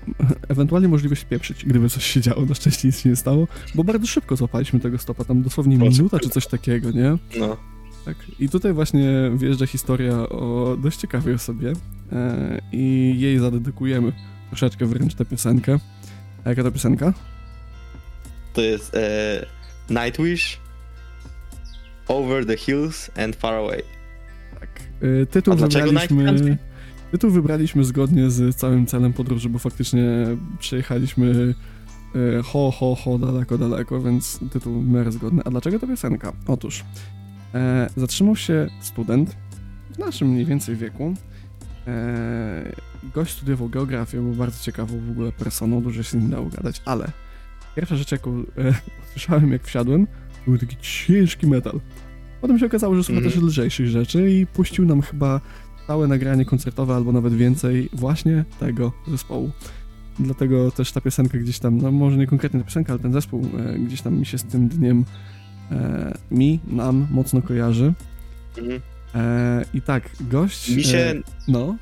ewentualnie 0.49 0.87
możliwość 0.87 1.25
pieprzyć, 1.25 1.65
gdyby 1.65 1.89
coś 1.89 2.03
się 2.05 2.21
działo, 2.21 2.45
na 2.45 2.55
szczęście 2.55 2.87
nic 2.87 2.99
się 2.99 3.09
nie 3.09 3.15
stało, 3.15 3.47
bo 3.75 3.83
bardzo 3.83 4.07
szybko 4.07 4.35
złapaliśmy 4.35 4.79
tego 4.79 4.97
stopa, 4.97 5.23
tam 5.25 5.41
dosłownie 5.43 5.77
minuta 5.77 6.19
czy 6.19 6.29
coś 6.29 6.47
takiego, 6.47 6.91
nie? 6.91 7.17
No. 7.39 7.57
Tak. 8.05 8.15
I 8.39 8.49
tutaj 8.49 8.73
właśnie 8.73 9.31
wjeżdża 9.35 9.65
historia 9.67 10.13
o 10.29 10.77
dość 10.81 10.99
ciekawej 10.99 11.33
osobie 11.33 11.73
e, 12.11 12.61
i 12.71 13.15
jej 13.19 13.39
zadedykujemy 13.39 14.11
troszeczkę 14.49 14.85
wręcz 14.85 15.15
tę 15.15 15.25
piosenkę. 15.25 15.79
A 16.45 16.49
jaka 16.49 16.63
to 16.63 16.71
piosenka? 16.71 17.13
To 18.53 18.61
jest 18.61 18.95
e, 18.95 19.45
Nightwish, 19.89 20.59
Over 22.09 22.45
the 22.45 22.57
Hills 22.57 23.11
and 23.17 23.35
Far 23.35 23.53
Away. 23.53 23.83
Tak. 24.59 24.69
E, 25.21 25.25
tytuł 25.25 25.53
A 25.53 25.55
wybraliśmy... 25.55 26.57
Tytuł 27.11 27.31
wybraliśmy 27.31 27.83
zgodnie 27.83 28.29
z 28.29 28.55
całym 28.55 28.85
celem 28.85 29.13
podróży, 29.13 29.49
bo 29.49 29.59
faktycznie 29.59 30.03
przejechaliśmy 30.59 31.53
e, 32.15 32.43
ho, 32.43 32.71
ho, 32.71 32.95
ho, 32.95 33.17
daleko, 33.17 33.57
daleko, 33.57 34.01
więc 34.01 34.39
tytuł 34.51 34.81
miarę 34.81 35.11
zgodny. 35.11 35.41
A 35.45 35.49
dlaczego 35.49 35.79
ta 35.79 35.87
piosenka? 35.87 36.33
Otóż 36.47 36.85
e, 37.55 37.89
zatrzymał 37.97 38.35
się 38.35 38.67
student 38.81 39.35
w 39.91 39.97
naszym 39.97 40.27
mniej 40.27 40.45
więcej 40.45 40.75
wieku. 40.75 41.13
E, 41.87 42.71
gość 43.13 43.33
studiował 43.33 43.69
geografię, 43.69 44.17
był 44.17 44.33
bardzo 44.33 44.63
ciekawą 44.63 44.99
w 45.07 45.11
ogóle 45.11 45.31
personą, 45.31 45.81
dużo 45.81 46.03
się 46.03 46.09
z 46.09 46.13
nim 46.13 46.29
dało 46.29 46.45
gadać, 46.45 46.81
ale 46.85 47.11
pierwsza 47.75 47.95
rzecz, 47.95 48.11
jaką 48.11 48.31
e, 48.39 48.43
usłyszałem 49.07 49.51
jak 49.51 49.63
wsiadłem, 49.63 50.07
był 50.47 50.57
taki 50.57 50.75
ciężki 50.81 51.47
metal. 51.47 51.79
Potem 52.41 52.59
się 52.59 52.65
okazało, 52.65 52.95
że 52.95 53.03
słucha 53.03 53.17
Mhm. 53.21 53.33
też 53.33 53.43
lżejszych 53.43 53.87
rzeczy 53.87 54.31
i 54.31 54.47
puścił 54.47 54.85
nam 54.85 55.01
chyba 55.01 55.41
całe 55.87 56.07
nagranie 56.07 56.45
koncertowe 56.45 56.95
albo 56.95 57.11
nawet 57.11 57.33
więcej 57.33 57.89
właśnie 57.93 58.45
tego 58.59 58.91
zespołu. 59.07 59.51
Dlatego 60.19 60.71
też 60.71 60.91
ta 60.91 61.01
piosenka 61.01 61.37
gdzieś 61.37 61.59
tam, 61.59 61.77
no 61.77 61.91
może 61.91 62.17
nie 62.17 62.27
konkretnie 62.27 62.59
ta 62.59 62.65
piosenka, 62.65 62.93
ale 62.93 62.99
ten 63.01 63.13
zespół 63.13 63.45
e, 63.59 63.79
gdzieś 63.79 64.01
tam 64.01 64.17
mi 64.17 64.25
się 64.25 64.37
z 64.37 64.43
tym 64.43 64.67
dniem 64.67 65.05
e, 65.71 66.17
mi, 66.31 66.59
nam 66.67 67.07
mocno 67.11 67.41
kojarzy. 67.41 67.93
Mhm. 68.57 68.81
E, 69.15 69.65
I 69.73 69.81
tak, 69.81 70.09
gość... 70.21 70.75
Mi 70.75 70.83
się, 70.83 70.97
E, 70.97 71.13
no, 71.47 71.75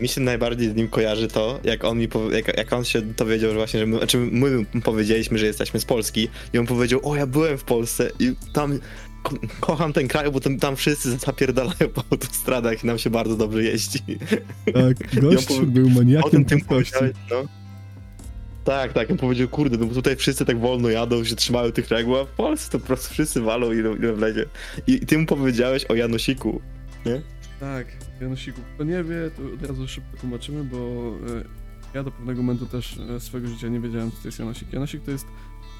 mi 0.00 0.08
się 0.08 0.20
najbardziej 0.20 0.70
z 0.70 0.74
nim 0.74 0.88
kojarzy 0.88 1.28
to, 1.28 1.60
jak 1.64 1.84
on 1.84 1.98
mi 1.98 2.08
powie, 2.08 2.36
jak, 2.36 2.58
jak 2.58 2.72
on 2.72 2.84
się 2.84 3.02
dowiedział, 3.02 3.50
że 3.50 3.56
właśnie, 3.56 3.80
że 3.80 3.86
my, 3.86 3.98
znaczy 3.98 4.18
my 4.18 4.66
powiedzieliśmy, 4.84 5.38
że 5.38 5.46
jesteśmy 5.46 5.80
z 5.80 5.84
Polski 5.84 6.28
i 6.52 6.58
on 6.58 6.66
powiedział, 6.66 7.00
o 7.02 7.16
ja 7.16 7.26
byłem 7.26 7.58
w 7.58 7.64
Polsce 7.64 8.10
i 8.18 8.32
tam 8.52 8.78
ko 9.22 9.36
kocham 9.60 9.92
ten 9.92 10.08
kraj, 10.08 10.30
bo 10.30 10.40
tam, 10.40 10.58
tam 10.58 10.76
wszyscy 10.76 11.18
zapierdalają 11.18 11.88
po 11.94 12.04
autostradach 12.10 12.84
i 12.84 12.86
nam 12.86 12.98
się 12.98 13.10
bardzo 13.10 13.36
dobrze 13.36 13.64
jeździ. 13.64 13.98
tak, 14.72 15.22
powie- 15.48 15.66
był 15.66 15.86
O 15.86 15.90
maniakiem 15.90 16.44
tym 16.44 16.60
no. 17.30 17.44
Tak, 18.64 18.92
tak, 18.92 19.10
on 19.10 19.16
powiedział, 19.16 19.48
kurde, 19.48 19.76
no 19.76 19.86
bo 19.86 19.94
tutaj 19.94 20.16
wszyscy 20.16 20.44
tak 20.44 20.60
wolno 20.60 20.88
jadą, 20.88 21.24
się 21.24 21.36
trzymają 21.36 21.72
tych 21.72 21.88
reguł, 21.88 22.16
a 22.16 22.24
w 22.24 22.28
Polsce 22.28 22.70
to 22.70 22.78
po 22.78 22.86
prostu 22.86 23.14
wszyscy 23.14 23.40
walą 23.40 23.72
ile, 23.72 23.92
ile 23.92 24.12
wlezie. 24.12 24.44
I, 24.86 24.92
I 24.92 25.06
ty 25.06 25.18
mu 25.18 25.26
powiedziałeś 25.26 25.84
o 25.84 25.94
Janosiku, 25.94 26.60
nie? 27.06 27.22
Tak, 27.62 27.86
Janusiku, 28.20 28.60
kto 28.74 28.84
nie 28.84 29.04
wie, 29.04 29.30
to 29.36 29.42
od 29.54 29.66
razu 29.66 29.88
szybko 29.88 30.16
tłumaczymy, 30.16 30.64
bo 30.64 30.76
e, 30.76 31.44
ja 31.94 32.02
do 32.02 32.10
pewnego 32.10 32.42
momentu 32.42 32.66
też 32.66 32.98
e, 32.98 33.20
swojego 33.20 33.48
życia 33.48 33.68
nie 33.68 33.80
wiedziałem, 33.80 34.10
co 34.10 34.16
to 34.22 34.28
jest 34.28 34.38
Janosik. 34.38 34.72
Janosik 34.72 35.02
to 35.02 35.10
jest 35.10 35.26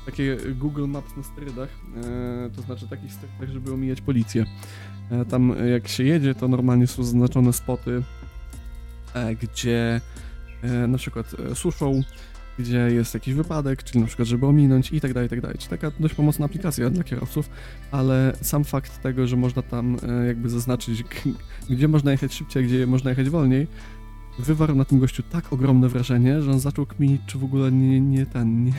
takie 0.07 0.37
Google 0.55 0.87
Maps 0.87 1.17
na 1.17 1.23
sterydach, 1.23 1.69
e, 1.97 2.51
to 2.57 2.63
znaczy 2.63 2.89
takich 2.89 3.13
sterydach, 3.13 3.49
żeby 3.49 3.73
omijać 3.73 4.01
policję. 4.01 4.45
Tam 5.29 5.55
jak 5.73 5.89
się 5.89 6.05
jedzie, 6.05 6.35
to 6.35 6.49
normalnie 6.49 6.87
są 6.87 7.05
zaznaczone 7.05 7.53
spoty, 7.53 8.03
gdzie 9.43 10.01
na 10.89 10.99
przykład 10.99 11.27
suszą, 11.55 12.03
gdzie 12.59 12.79
jest 12.79 13.15
jakiś 13.15 13.35
wypadek, 13.35 13.83
czyli 13.83 14.01
na 14.01 14.07
przykład, 14.07 14.29
żeby 14.29 14.47
ominąć 14.47 14.93
i 14.93 15.01
tak 15.01 15.15
dalej, 15.15 15.27
i 15.27 15.31
tak 15.31 15.41
dalej. 15.41 15.59
Czyli 15.59 15.71
taka 15.71 15.91
dość 16.01 16.15
pomocna 16.15 16.47
aplikacja 16.47 16.91
dla 16.91 17.05
kierowców, 17.05 17.51
ale 17.91 18.37
sam 18.41 18.65
fakt 18.65 19.03
tego, 19.03 19.27
że 19.27 19.37
można 19.37 19.63
tam 19.63 19.97
e, 20.03 20.27
jakby 20.27 20.51
zaznaczyć, 20.51 21.05
gdzie 21.71 21.89
można 21.89 22.13
jechać 22.13 22.35
szybciej, 22.35 22.65
gdzie 22.65 22.87
można 22.87 23.11
jechać 23.11 23.31
wolniej, 23.31 23.67
wywarł 24.39 24.75
na 24.75 24.85
tym 24.85 24.99
gościu 24.99 25.23
tak 25.23 25.53
ogromne 25.53 25.89
wrażenie, 25.89 26.43
że 26.43 26.51
on 26.51 26.61
zaczął 26.61 26.87
kminić, 26.87 27.23
czy 27.27 27.39
w 27.39 27.45
ogóle 27.45 27.73
nie, 27.73 28.01
nie 28.01 28.27
ten, 28.27 28.65
nie, 28.65 28.73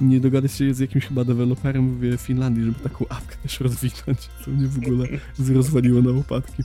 nie 0.00 0.20
dogadać 0.20 0.52
się 0.52 0.74
z 0.74 0.78
jakimś 0.78 1.06
chyba 1.06 1.24
deweloperem 1.24 1.98
w 2.00 2.16
Finlandii, 2.20 2.64
żeby 2.64 2.78
taką 2.80 3.08
apkę 3.08 3.36
też 3.42 3.60
rozwinąć, 3.60 4.28
co 4.44 4.50
mnie 4.50 4.66
w 4.66 4.78
ogóle 4.78 5.06
zrozwaliło 5.38 6.02
na 6.02 6.10
łopatki. 6.10 6.62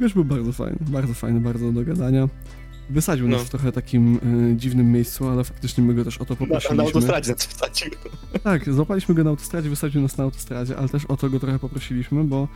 Wiesz, 0.00 0.14
był 0.14 0.24
bardzo 0.24 0.52
fajny, 0.52 0.78
bardzo 0.80 1.14
fajny, 1.14 1.40
bardzo 1.40 1.72
do 1.72 1.84
gadania. 1.84 2.28
Wysadził 2.90 3.28
No. 3.28 3.36
nas 3.36 3.46
w 3.46 3.50
trochę 3.50 3.72
takim 3.72 4.20
e, 4.52 4.56
dziwnym 4.56 4.92
miejscu, 4.92 5.28
ale 5.28 5.44
faktycznie 5.44 5.84
my 5.84 5.94
go 5.94 6.04
też 6.04 6.18
o 6.18 6.24
to 6.24 6.34
Na, 6.34 6.38
poprosiliśmy. 6.38 6.76
na 6.76 6.82
autostradzie 6.82 7.32
nas 7.32 7.46
wsadził. 7.46 7.90
Tak, 8.44 8.72
złapaliśmy 8.74 9.14
go 9.14 9.24
na 9.24 9.30
autostradzie, 9.30 9.68
wysadził 9.70 10.02
nas 10.02 10.16
na 10.16 10.24
autostradzie, 10.24 10.76
ale 10.76 10.88
też 10.88 11.04
o 11.04 11.16
to 11.16 11.30
go 11.30 11.40
trochę 11.40 11.58
poprosiliśmy, 11.58 12.24
bo 12.24 12.48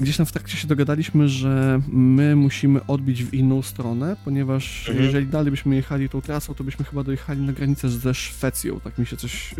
gdzieś 0.00 0.16
tam 0.16 0.26
w 0.26 0.32
trakcie 0.32 0.56
się 0.56 0.66
dogadaliśmy, 0.68 1.28
że 1.28 1.80
my 1.88 2.36
musimy 2.36 2.86
odbić 2.86 3.24
w 3.24 3.34
inną 3.34 3.62
stronę, 3.62 4.16
ponieważ 4.24 4.88
Mhm. 4.88 5.06
jeżeli 5.06 5.26
dalej 5.26 5.50
byśmy 5.50 5.76
jechali 5.76 6.08
tą 6.08 6.20
trasą, 6.20 6.54
to 6.54 6.64
byśmy 6.64 6.84
chyba 6.84 7.04
dojechali 7.04 7.40
na 7.40 7.52
granicę 7.52 7.88
ze 7.88 8.14
Szwecją, 8.14 8.80
tak 8.80 8.98
mi 8.98 9.06
się 9.06 9.16
coś 9.16 9.52
e, 9.52 9.56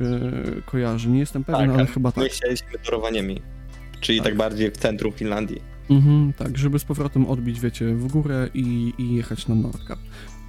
kojarzy. 0.63 1.09
Nie 1.09 1.19
jestem 1.19 1.45
pewien, 1.45 1.71
ale 1.71 1.87
chyba 1.87 2.13
tak. 2.13 2.25
My 2.25 2.31
chcieliśmy 2.31 2.79
torowaniami. 2.85 3.43
Czyli 4.01 4.19
Tak. 4.19 4.27
tak. 4.27 4.37
bardziej 4.37 4.71
w 4.71 4.77
centrum 4.77 5.13
Finlandii. 5.13 5.61
Mhm, 5.91 6.33
tak, 6.33 6.59
żeby 6.59 6.79
z 6.79 6.85
powrotem 6.85 7.27
odbić, 7.27 7.61
wiecie, 7.61 7.95
w 7.95 8.07
górę 8.13 8.49
i, 8.55 8.93
i 8.99 9.15
jechać 9.15 9.49
na 9.49 9.55
Nordkap. 9.55 9.99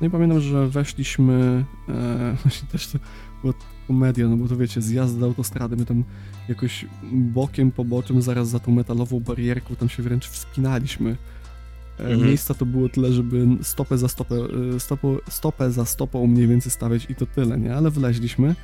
No 0.01 0.07
i 0.07 0.09
pamiętam, 0.09 0.41
że 0.41 0.67
weszliśmy, 0.67 1.65
e, 1.89 2.35
właśnie 2.43 2.67
też 2.67 2.87
to 2.87 2.99
była 3.41 3.53
komedia, 3.87 4.27
no 4.27 4.37
bo 4.37 4.47
to 4.47 4.57
wiecie, 4.57 4.81
zjazd 4.81 5.19
z 5.19 5.23
autostrady, 5.23 5.75
my 5.75 5.85
tam 5.85 6.03
jakoś 6.49 6.85
bokiem, 7.11 7.71
poboczem, 7.71 8.21
zaraz 8.21 8.49
za 8.49 8.59
tą 8.59 8.71
metalową 8.71 9.19
barierką, 9.19 9.75
tam 9.75 9.89
się 9.89 10.03
wręcz 10.03 10.27
wspinaliśmy. 10.27 11.09
E, 11.09 12.03
Mhm. 12.03 12.27
Miejsca 12.27 12.53
to 12.53 12.65
było 12.65 12.89
tyle, 12.89 13.13
żeby 13.13 13.47
stopę 13.61 13.97
za 13.97 14.07
stopę, 14.07 14.35
e, 14.75 14.79
stopo, 14.79 15.17
stopę 15.29 15.71
za 15.71 15.85
stopą 15.85 16.27
mniej 16.27 16.47
więcej 16.47 16.71
stawiać 16.71 17.07
i 17.09 17.15
to 17.15 17.25
tyle, 17.25 17.57
nie? 17.57 17.75
Ale 17.75 17.91
wleźliśmy 17.91 18.55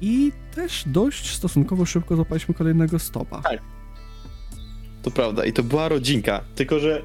i 0.00 0.32
też 0.54 0.84
dość 0.86 1.36
stosunkowo 1.36 1.84
szybko 1.86 2.16
złapaliśmy 2.16 2.54
kolejnego 2.54 2.98
stopa. 2.98 3.42
To 5.02 5.10
prawda, 5.10 5.44
i 5.44 5.52
to 5.52 5.62
była 5.62 5.88
rodzinka. 5.88 6.40
Tylko, 6.54 6.80
że 6.80 7.02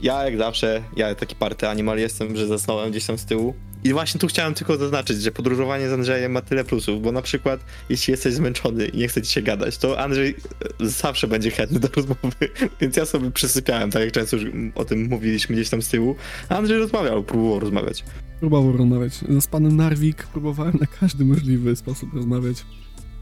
ja 0.00 0.24
jak 0.24 0.38
zawsze, 0.38 0.82
ja 0.96 1.14
taki 1.14 1.36
party 1.36 1.68
animal 1.68 1.98
jestem, 1.98 2.36
że 2.36 2.46
zasnąłem 2.46 2.90
gdzieś 2.90 3.06
tam 3.06 3.18
z 3.18 3.24
tyłu. 3.24 3.54
I 3.84 3.92
właśnie 3.92 4.20
tu 4.20 4.26
chciałem 4.26 4.54
tylko 4.54 4.76
zaznaczyć, 4.76 5.22
że 5.22 5.32
podróżowanie 5.32 5.88
z 5.88 5.92
Andrzejem 5.92 6.32
ma 6.32 6.42
tyle 6.42 6.64
plusów, 6.64 7.02
bo 7.02 7.12
na 7.12 7.22
przykład 7.22 7.60
jeśli 7.88 8.10
jesteś 8.10 8.34
zmęczony 8.34 8.86
i 8.86 8.98
nie 8.98 9.08
chce 9.08 9.22
ci 9.22 9.32
się 9.32 9.42
gadać, 9.42 9.78
to 9.78 10.00
Andrzej 10.00 10.30
e, 10.30 10.86
zawsze 10.86 11.28
będzie 11.28 11.50
chętny 11.50 11.80
do 11.80 11.88
rozmowy, 11.96 12.50
więc 12.80 12.96
ja 12.96 13.06
sobie 13.06 13.30
przysypiałem, 13.30 13.90
tak 13.90 14.02
jak 14.02 14.12
często 14.12 14.36
już 14.36 14.46
o 14.74 14.84
tym 14.84 15.08
mówiliśmy 15.08 15.54
gdzieś 15.56 15.68
tam 15.68 15.82
z 15.82 15.88
tyłu, 15.88 16.16
Andrzej 16.48 16.78
rozmawiał, 16.78 17.22
próbował 17.22 17.60
rozmawiać. 17.60 18.04
Próbował 18.40 18.76
rozmawiać. 18.76 19.12
Z 19.40 19.46
panem 19.46 19.76
Narwik 19.76 20.26
próbowałem 20.26 20.78
na 20.80 20.86
każdy 20.86 21.24
możliwy 21.24 21.76
sposób 21.76 22.14
rozmawiać, 22.14 22.56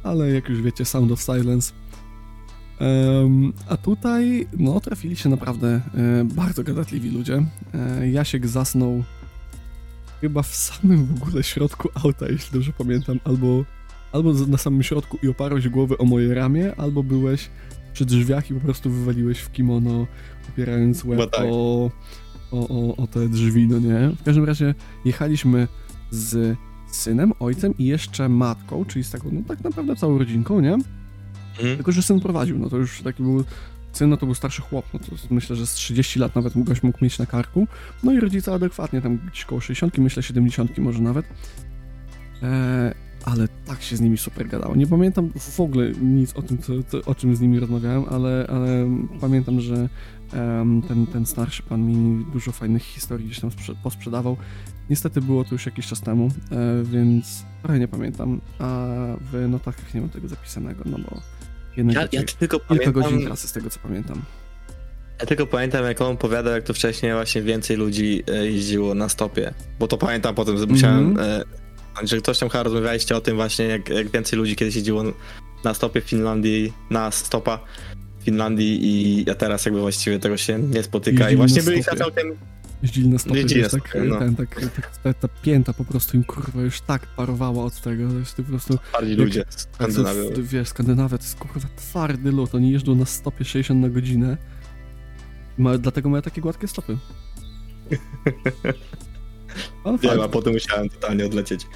ale 0.02 0.30
jak 0.30 0.48
już 0.48 0.62
wiecie, 0.62 0.84
Sound 0.84 1.12
of 1.12 1.22
Silence. 1.22 1.72
A 3.68 3.76
tutaj, 3.76 4.46
no, 4.58 4.80
trafili 4.80 5.16
się 5.16 5.28
naprawdę 5.28 5.80
e, 5.94 6.24
bardzo 6.24 6.64
gadatliwi 6.64 7.10
ludzie. 7.10 7.42
E, 7.74 8.10
Jasiek 8.10 8.46
zasnął 8.46 9.04
chyba 10.20 10.42
w 10.42 10.54
samym 10.54 11.06
w 11.06 11.22
ogóle 11.22 11.42
środku 11.42 11.88
auta, 12.04 12.26
jeśli 12.28 12.52
dobrze 12.52 12.72
pamiętam, 12.78 13.20
albo, 13.24 13.64
albo 14.12 14.32
na 14.32 14.58
samym 14.58 14.82
środku 14.82 15.18
i 15.22 15.28
oparłeś 15.28 15.68
głowę 15.68 15.98
o 15.98 16.04
moje 16.04 16.34
ramię, 16.34 16.74
albo 16.76 17.02
byłeś 17.02 17.50
przy 17.92 18.04
drzwiach 18.04 18.50
i 18.50 18.54
po 18.54 18.60
prostu 18.60 18.90
wywaliłeś 18.90 19.38
w 19.38 19.52
kimono, 19.52 20.06
opierając 20.48 21.04
łeb 21.04 21.30
tak. 21.30 21.46
o, 21.50 21.90
o, 22.50 22.68
o, 22.68 22.96
o 22.96 23.06
te 23.06 23.28
drzwi, 23.28 23.66
no 23.66 23.78
nie? 23.78 24.10
W 24.20 24.22
każdym 24.22 24.44
razie 24.44 24.74
jechaliśmy 25.04 25.68
z 26.10 26.56
synem, 26.90 27.32
ojcem 27.40 27.78
i 27.78 27.84
jeszcze 27.84 28.28
matką, 28.28 28.84
czyli 28.84 29.04
z 29.04 29.10
taką, 29.10 29.28
no 29.32 29.40
tak 29.48 29.64
naprawdę 29.64 29.96
całą 29.96 30.18
rodzinką, 30.18 30.60
nie? 30.60 30.78
Mhm. 31.58 31.76
Tylko, 31.76 31.92
że 31.92 32.02
syn 32.02 32.20
prowadził, 32.20 32.58
no 32.58 32.70
to 32.70 32.76
już 32.76 33.02
taki 33.02 33.22
był, 33.22 33.44
syn 33.92 34.10
no 34.10 34.16
to 34.16 34.26
był 34.26 34.34
starszy 34.34 34.62
chłop, 34.62 34.84
no 34.94 34.98
to 34.98 35.06
myślę, 35.30 35.56
że 35.56 35.66
z 35.66 35.74
30 35.74 36.18
lat 36.18 36.34
nawet 36.34 36.64
gość 36.64 36.82
mógł 36.82 36.98
mieć 37.04 37.18
na 37.18 37.26
karku, 37.26 37.66
no 38.02 38.12
i 38.12 38.20
rodzice 38.20 38.54
adekwatnie, 38.54 39.02
tam 39.02 39.18
gdzieś 39.18 39.44
koło 39.44 39.60
60, 39.60 39.98
myślę 39.98 40.22
70 40.22 40.78
może 40.78 41.00
nawet, 41.02 41.26
e, 42.42 42.94
ale 43.24 43.48
tak 43.66 43.82
się 43.82 43.96
z 43.96 44.00
nimi 44.00 44.18
super 44.18 44.48
gadało. 44.48 44.76
Nie 44.76 44.86
pamiętam 44.86 45.30
w 45.36 45.60
ogóle 45.60 45.92
nic 45.92 46.32
o 46.34 46.42
tym, 46.42 46.58
co, 46.58 46.72
o 47.06 47.14
czym 47.14 47.36
z 47.36 47.40
nimi 47.40 47.60
rozmawiałem, 47.60 48.04
ale, 48.10 48.46
ale 48.48 48.90
pamiętam, 49.20 49.60
że 49.60 49.88
em, 50.32 50.82
ten, 50.88 51.06
ten 51.06 51.26
starszy 51.26 51.62
pan 51.62 51.86
mi 51.86 52.24
dużo 52.32 52.52
fajnych 52.52 52.82
historii 52.82 53.26
gdzieś 53.26 53.40
tam 53.40 53.50
sprze- 53.50 53.74
posprzedawał. 53.82 54.36
Niestety 54.92 55.20
było 55.20 55.44
to 55.44 55.54
już 55.54 55.66
jakiś 55.66 55.86
czas 55.86 56.00
temu, 56.00 56.30
e, 56.50 56.82
więc 56.84 57.44
trochę 57.62 57.78
nie 57.78 57.88
pamiętam, 57.88 58.40
a 58.58 58.86
w 59.32 59.48
notatkach 59.48 59.94
nie 59.94 60.00
mam 60.00 60.10
tego 60.10 60.28
zapisanego, 60.28 60.82
no 60.86 60.98
bo 60.98 61.20
jednak 61.76 62.12
Ja, 62.12 62.20
ja 62.20 62.26
tylko 62.38 62.60
kilka 62.60 62.92
godzin 62.92 63.02
pamiętam, 63.10 63.26
trasy 63.26 63.48
z 63.48 63.52
tego 63.52 63.70
co 63.70 63.80
pamiętam. 63.82 64.22
ja 65.20 65.26
tylko 65.26 65.46
pamiętam, 65.46 65.84
jak 65.84 66.00
on 66.00 66.12
opowiadał, 66.12 66.52
jak 66.54 66.64
to 66.64 66.74
wcześniej 66.74 67.12
właśnie 67.12 67.42
więcej 67.42 67.76
ludzi 67.76 68.22
e, 68.28 68.46
jeździło 68.46 68.94
na 68.94 69.08
stopie, 69.08 69.54
bo 69.78 69.88
to 69.88 69.98
pamiętam 69.98 70.34
potem, 70.34 70.58
że 70.58 70.66
musiałem, 70.66 71.08
Mhm. 71.10 71.42
e, 72.02 72.06
że 72.06 72.18
ktoś 72.18 72.38
tam 72.38 72.48
chyba 72.48 72.62
rozmawialiście 72.64 73.16
o 73.16 73.20
tym 73.20 73.36
właśnie, 73.36 73.64
jak, 73.64 73.88
jak 73.88 74.08
więcej 74.10 74.38
ludzi 74.38 74.56
kiedyś 74.56 74.74
jeździło 74.76 75.02
na 75.64 75.74
stopie 75.74 76.00
w 76.00 76.04
Finlandii, 76.04 76.72
na 76.90 77.10
stopa 77.10 77.58
w 78.20 78.24
Finlandii 78.24 78.78
i 78.86 79.24
ja 79.26 79.34
teraz 79.34 79.64
jakby 79.64 79.80
właściwie 79.80 80.18
tego 80.18 80.36
się 80.36 80.58
nie 80.58 80.82
spotyka 80.82 81.10
Jeździli 81.18 81.32
i 81.34 81.36
właśnie 81.36 81.62
na 81.62 81.64
byli 81.70 81.82
stopie. 81.82 81.98
całkiem 81.98 82.36
Jeździli 82.82 83.08
na 83.08 83.18
stopy, 83.18 83.34
wiesz, 83.62 83.72
tak, 83.72 83.94
no. 84.08 84.18
ten, 84.18 84.36
tak, 84.36 84.60
tak 84.76 84.96
ta, 84.96 85.14
ta 85.14 85.28
pięta 85.28 85.72
po 85.72 85.84
prostu 85.84 86.16
im 86.16 86.24
kurwa 86.24 86.62
już 86.62 86.80
tak 86.80 87.06
parowała 87.06 87.64
od 87.64 87.80
tego, 87.80 88.02
jest 88.18 88.36
po 88.36 88.42
prostu, 88.42 88.78
Jak- 89.18 89.18
ludzie 89.18 89.44
w- 90.42 90.48
wiesz, 90.48 90.68
Skandynawia 90.68 91.18
to 91.18 91.24
jest 91.24 91.38
kurwa 91.38 91.68
twardy 91.76 92.32
lód, 92.32 92.54
oni 92.54 92.72
jeżdżą 92.72 92.94
na 92.94 93.04
stopie 93.06 93.44
60 93.44 93.80
na 93.80 93.88
godzinę, 93.88 94.36
ma, 95.58 95.78
dlatego 95.78 96.08
mają 96.08 96.22
takie 96.22 96.40
gładkie 96.40 96.68
stopy. 96.68 96.96
Wiem, 100.02 100.20
a 100.20 100.28
potem 100.28 100.52
musiałem 100.52 100.88
totalnie 100.88 101.26
odlecieć. 101.26 101.66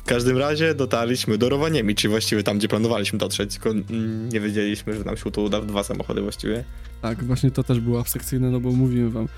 W 0.00 0.02
każdym 0.02 0.38
razie 0.38 0.74
dotarliśmy 0.74 1.38
do 1.38 1.48
Rowaniemi, 1.48 1.94
czyli 1.94 2.10
właściwie 2.10 2.42
tam, 2.42 2.58
gdzie 2.58 2.68
planowaliśmy 2.68 3.18
dotrzeć, 3.18 3.52
tylko 3.52 3.70
mm, 3.70 4.28
nie 4.28 4.40
wiedzieliśmy, 4.40 4.94
że 4.94 5.04
nam 5.04 5.16
się 5.16 5.30
to 5.30 5.42
uda 5.42 5.60
w 5.60 5.66
dwa 5.66 5.84
samochody 5.84 6.22
właściwie. 6.22 6.64
Tak, 7.02 7.24
właśnie 7.24 7.50
to 7.50 7.62
też 7.62 7.80
było 7.80 8.00
abstrakcyjne, 8.00 8.50
no 8.50 8.60
bo 8.60 8.72
mówiłem 8.72 9.10
wam. 9.10 9.28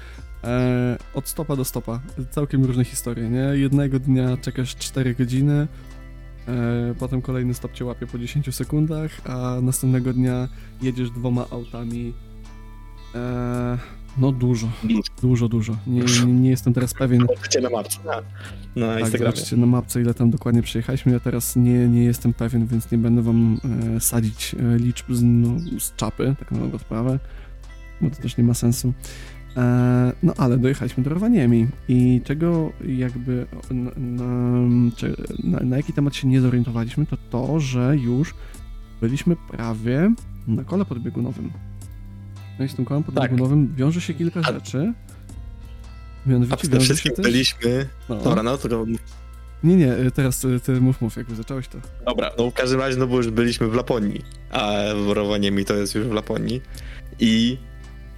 E, 0.45 0.99
od 1.15 1.29
stopa 1.29 1.57
do 1.57 1.65
stopa. 1.65 2.01
Całkiem 2.31 2.65
różne 2.65 2.85
historie, 2.85 3.29
nie? 3.29 3.53
Jednego 3.55 3.99
dnia 3.99 4.37
czekasz 4.37 4.77
4 4.77 5.15
godziny, 5.15 5.69
e, 6.49 6.95
potem 6.99 7.23
kolejny 7.23 7.55
stop 7.55 7.73
cię 7.73 7.85
łapie 7.85 8.07
po 8.07 8.19
10 8.19 8.55
sekundach, 8.55 9.11
a 9.25 9.59
następnego 9.63 10.13
dnia 10.13 10.49
jedziesz 10.83 11.11
dwoma 11.11 11.47
autami. 11.51 12.13
E, 13.15 13.79
no 14.19 14.33
dużo, 14.33 14.69
Dużo. 15.23 15.49
dużo. 15.49 15.77
Nie, 15.87 16.03
nie, 16.27 16.33
nie 16.33 16.51
jestem 16.51 16.73
teraz 16.73 16.95
pewien. 16.95 17.21
Zobaczycie 17.21 17.61
na 17.61 17.71
mapce, 17.71 17.99
na, 18.05 18.23
na 18.87 19.01
Tak, 19.01 19.19
zobaczcie 19.19 19.57
na 19.57 19.67
mapce, 19.67 20.01
ile 20.01 20.15
tam 20.15 20.31
dokładnie 20.31 20.63
przejechaliśmy. 20.63 21.13
Ja 21.13 21.21
teraz 21.21 21.57
nie, 21.57 21.89
nie 21.89 22.05
jestem 22.05 22.33
pewien, 22.33 22.67
więc 22.67 22.91
nie 22.91 22.99
będę 22.99 23.23
wam 23.23 23.61
e, 23.97 24.01
sadzić 24.01 24.55
e, 24.55 24.79
liczb 24.79 25.13
z, 25.13 25.23
no, 25.23 25.49
z 25.81 25.97
czapy, 25.97 26.35
tak 26.39 26.53
na 26.53 26.59
dobrą 26.59 26.79
sprawę, 26.79 27.19
bo 28.01 28.11
to 28.11 28.17
też 28.17 28.37
nie 28.37 28.45
ma 28.45 28.55
sensu. 28.55 28.93
E, 29.57 30.13
no 30.23 30.35
ale 30.37 30.59
dojechaliśmy 30.59 31.03
do 31.03 31.11
Rowaniemi 31.11 31.69
i 31.89 32.21
czego 32.25 32.73
jakby 32.87 33.47
na, 33.71 33.91
na, 33.97 34.25
na, 35.45 35.61
na 35.61 35.77
jaki 35.77 35.93
temat 35.93 36.15
się 36.17 36.29
nie 36.29 36.41
zorientowaliśmy, 36.41 37.07
to 37.07 37.17
to, 37.31 37.61
że 37.61 37.97
już 37.97 38.35
byliśmy 39.01 39.37
prawie 39.37 40.15
na 40.47 40.65
kole 40.65 40.85
podbiegunowym. 40.85 41.51
No 42.63 42.67
i 42.67 42.69
z 42.69 42.75
tym 42.75 42.85
kołem 42.85 43.03
podbiegunowym 43.03 43.75
wiąże 43.77 44.01
się 44.01 44.15
kilka 44.15 44.41
A- 44.41 44.53
rzeczy. 44.53 44.93
A 46.27 46.31
Mianowicie 46.31 46.57
przede 46.57 46.73
wiąże 46.77 46.87
się 46.87 46.95
wszystkim 46.95 47.13
też... 47.17 47.25
byliśmy... 47.33 47.89
No. 48.09 48.17
Dobra, 48.17 48.43
no 48.43 48.59
to... 48.59 48.87
Nie, 49.65 49.77
nie, 49.77 49.93
y, 49.99 50.11
teraz 50.11 50.45
y, 50.45 50.61
ty 50.61 50.81
mów, 50.81 51.01
mów, 51.01 51.17
jak 51.17 51.29
już 51.29 51.39
zacząłeś 51.39 51.69
to. 51.69 51.79
Dobra, 52.07 52.31
no 52.39 52.51
w 52.51 52.55
każdym 52.55 52.81
razie, 52.81 52.97
no 52.99 53.07
bo 53.07 53.17
już 53.17 53.31
byliśmy 53.31 53.69
w 53.69 53.75
Laponii, 53.75 54.21
a 54.51 54.73
w 55.07 55.11
Rowaniemi 55.11 55.65
to 55.65 55.75
jest 55.75 55.95
już 55.95 56.07
w 56.07 56.13
Laponii. 56.13 56.61
I 57.21 57.59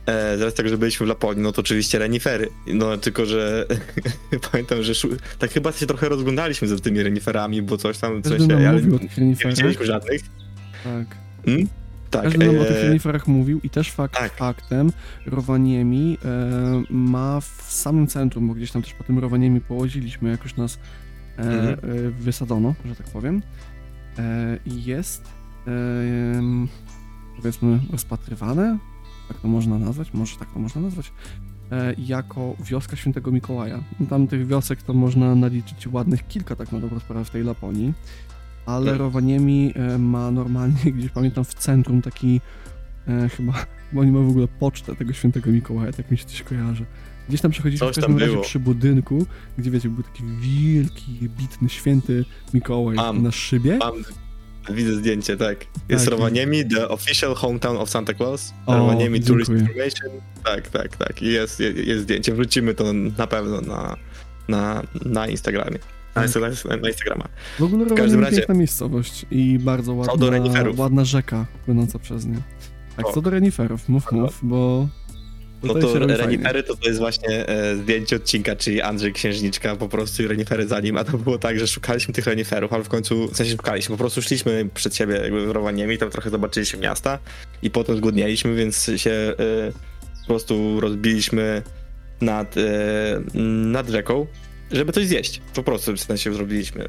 E, 0.07 0.39
z 0.39 0.41
racji 0.41 0.57
tego, 0.57 0.69
że 0.69 0.79
byliśmy 0.79 1.07
w 1.07 1.09
Laponii, 1.09 1.43
no 1.43 1.53
to 1.53 1.61
oczywiście 1.61 1.99
renifery. 1.99 2.49
No 2.67 2.97
tylko, 2.97 3.27
że 3.27 3.67
pamiętam, 4.53 4.83
że 4.83 4.95
szu- 4.95 5.17
tak 5.39 5.51
chyba 5.51 5.73
się 5.73 5.87
trochę 5.87 6.09
rozglądaliśmy 6.09 6.69
za 6.69 6.79
tymi 6.79 7.03
reniferami, 7.03 7.63
bo 7.63 7.77
coś 7.77 7.99
tam, 7.99 8.23
coś, 8.23 8.41
nam 8.41 8.59
ale 8.67 8.83
nie 8.83 8.99
reniferach. 9.17 9.55
widzieliśmy 9.55 9.87
żadnych. 9.87 10.21
Tak. 10.85 11.17
Hmm? 11.45 11.69
Tak, 12.15 12.23
Każdy 12.23 12.47
nam 12.47 12.59
o 12.59 12.63
e, 12.63 12.67
tych 12.67 12.77
reniferach 12.83 13.27
mówił 13.27 13.61
i 13.63 13.71
też 13.71 13.93
fakt 13.93 14.15
tak. 14.19 14.33
faktem 14.33 14.93
Rowaniemi 15.27 16.19
e, 16.25 16.83
ma 16.91 17.41
w 17.41 17.63
samym 17.69 18.07
centrum, 18.07 18.49
bo 18.49 18.55
gdzieś 18.55 18.71
tam 18.71 18.83
też 18.83 18.95
po 18.95 19.05
tym 19.05 19.19
Rowaniemi 19.19 19.61
połodziliśmy, 19.61 20.31
jak 20.31 20.43
już 20.43 20.57
nas 20.57 20.79
e, 21.39 21.43
Mhm. 21.43 21.79
e, 22.07 22.11
wysadzono, 22.11 22.75
że 22.85 22.97
tak 22.97 23.07
powiem. 23.07 23.43
E, 24.19 24.59
jest 24.67 25.23
powiedzmy 27.37 27.81
rozpatrywane, 27.93 28.79
tak 29.29 29.37
to 29.41 29.49
można 29.49 29.79
nazwać, 29.79 30.13
może 30.15 30.37
tak 30.37 30.53
to 30.53 30.59
można 30.59 30.81
nazwać, 30.81 31.13
e, 31.73 31.95
jako 31.99 32.55
wioska 32.61 32.97
świętego 32.97 33.33
Mikołaja. 33.33 33.81
Tam 34.11 34.27
tych 34.27 34.47
wiosek 34.47 34.83
to 34.83 34.95
można 34.95 35.35
naliczyć 35.35 35.87
ładnych 35.87 36.29
kilka 36.29 36.57
tak 36.57 36.73
na 36.73 36.81
dobrą 36.81 37.01
sprawę 37.01 37.25
w 37.25 37.31
tej 37.31 37.45
Laponii, 37.45 37.93
ale 38.67 38.81
Mhm. 38.91 38.99
Rowaniemi 38.99 39.73
e, 39.77 39.99
ma 39.99 40.31
normalnie, 40.31 40.93
gdzieś 40.99 41.11
pamiętam 41.11 41.45
w 41.45 41.55
centrum 41.55 42.03
taki 42.03 42.41
e, 43.09 43.29
chyba, 43.29 43.53
bo 43.93 44.01
oni 44.01 44.11
mają 44.11 44.27
w 44.27 44.31
ogóle 44.31 44.49
pocztę 44.61 44.97
tego 44.97 45.13
świętego 45.13 45.51
Mikołaja, 45.51 45.93
tak 45.93 46.11
mi 46.11 46.19
się 46.19 46.25
coś 46.25 46.43
kojarzy. 46.43 46.85
Gdzieś 47.29 47.41
tam 47.41 47.51
przechodziliśmy 47.51 47.87
Coś 47.87 47.97
w 47.97 48.01
każdym 48.01 48.19
razie 48.19 48.33
było. 48.33 48.45
przy 48.45 48.59
budynku, 48.59 49.27
gdzie 49.59 49.71
wiecie, 49.71 49.89
był 49.89 50.03
taki 50.03 50.23
wielki, 50.41 51.29
bitny, 51.39 51.69
święty 51.69 52.25
Mikołaj 52.55 52.97
Mam. 52.97 53.23
na 53.23 53.33
szybie. 53.33 53.77
Mam, 53.79 53.95
widzę 54.75 54.93
zdjęcie, 54.97 55.37
tak. 55.37 55.67
Jest 55.89 56.05
Tak. 56.05 56.13
Rowaniemi, 56.13 56.69
the 56.69 56.89
official 56.89 57.35
hometown 57.35 57.77
of 57.77 57.91
Santa 57.91 58.15
Claus. 58.15 58.55
O, 58.67 58.77
Rowaniemi 58.77 59.21
Tourist. 59.21 59.51
Information. 59.51 60.11
Tak, 60.45 60.69
tak, 60.69 60.97
tak. 60.97 61.23
I 61.23 61.27
jest, 61.27 61.61
jest, 61.61 61.77
jest 61.79 62.03
zdjęcie. 62.03 62.35
Wrócimy 62.35 62.75
to 62.75 62.93
na 63.19 63.27
pewno 63.27 63.61
na, 63.61 63.97
na, 64.49 64.83
na 65.05 65.27
Instagramie. 65.29 65.79
Na, 66.15 66.77
na 66.77 66.89
Instagrama. 66.89 67.29
W 67.59 67.63
ogóle 67.63 67.85
każdym 67.85 67.99
Rowaniemi 67.99 68.25
razie- 68.25 68.37
piękna 68.37 68.55
miejscowość 68.55 69.27
i 69.31 69.59
bardzo 69.59 69.95
ładna, 69.95 70.29
ładna 70.77 71.05
rzeka 71.05 71.47
płynąca 71.65 71.99
przez 71.99 72.27
nie. 72.27 72.39
Tak, 72.97 73.07
O. 73.07 73.13
co 73.13 73.23
do 73.23 73.31
reniferów, 73.31 73.89
mów, 73.89 74.13
mów, 74.13 74.39
bo 74.43 74.89
No 75.63 75.75
to 75.75 75.99
renifery 75.99 76.63
to, 76.63 76.77
to 76.77 76.89
jest 76.89 76.99
właśnie 77.01 77.49
e, 77.49 77.77
zdjęcie 77.77 78.17
odcinka, 78.17 78.57
czyli 78.57 78.81
Andrzej 78.83 79.13
Księżniczka 79.13 79.77
po 79.77 79.89
prostu 79.89 80.23
i 80.23 80.27
renifery 80.27 80.67
za 80.69 80.81
nim, 80.81 80.97
a 80.97 81.05
to 81.05 81.19
było 81.19 81.39
tak, 81.39 81.59
że 81.59 81.67
szukaliśmy 81.67 82.15
tych 82.15 82.27
reniferów, 82.27 82.73
ale 82.73 82.85
w 82.85 82.89
końcu, 82.89 83.29
w 83.29 83.37
sensie 83.37 83.53
szukaliśmy, 83.53 83.93
po 83.97 83.99
prostu 83.99 84.23
szliśmy 84.23 84.69
przed 84.75 84.97
siebie 84.97 85.15
jakby 85.15 85.47
w 85.47 85.51
Rowaniemi, 85.51 85.99
tam 85.99 86.11
trochę 86.11 86.31
zobaczyliśmy 86.31 86.79
miasta 86.81 87.19
i 87.63 87.71
potem 87.71 87.97
zgłodnieliśmy, 87.97 88.55
więc 88.55 88.91
się 88.97 89.11
e, 89.11 89.35
po 90.21 90.27
prostu 90.27 90.81
rozbiliśmy 90.81 91.63
nad, 92.21 92.57
e, 92.57 92.61
nad 93.73 93.89
rzeką, 93.89 94.27
żeby 94.77 94.93
coś 94.93 95.07
zjeść. 95.07 95.41
Po 95.55 95.63
prostu 95.63 95.93
w 95.97 96.01
sensie 96.01 96.35
zrobiliśmy. 96.35 96.89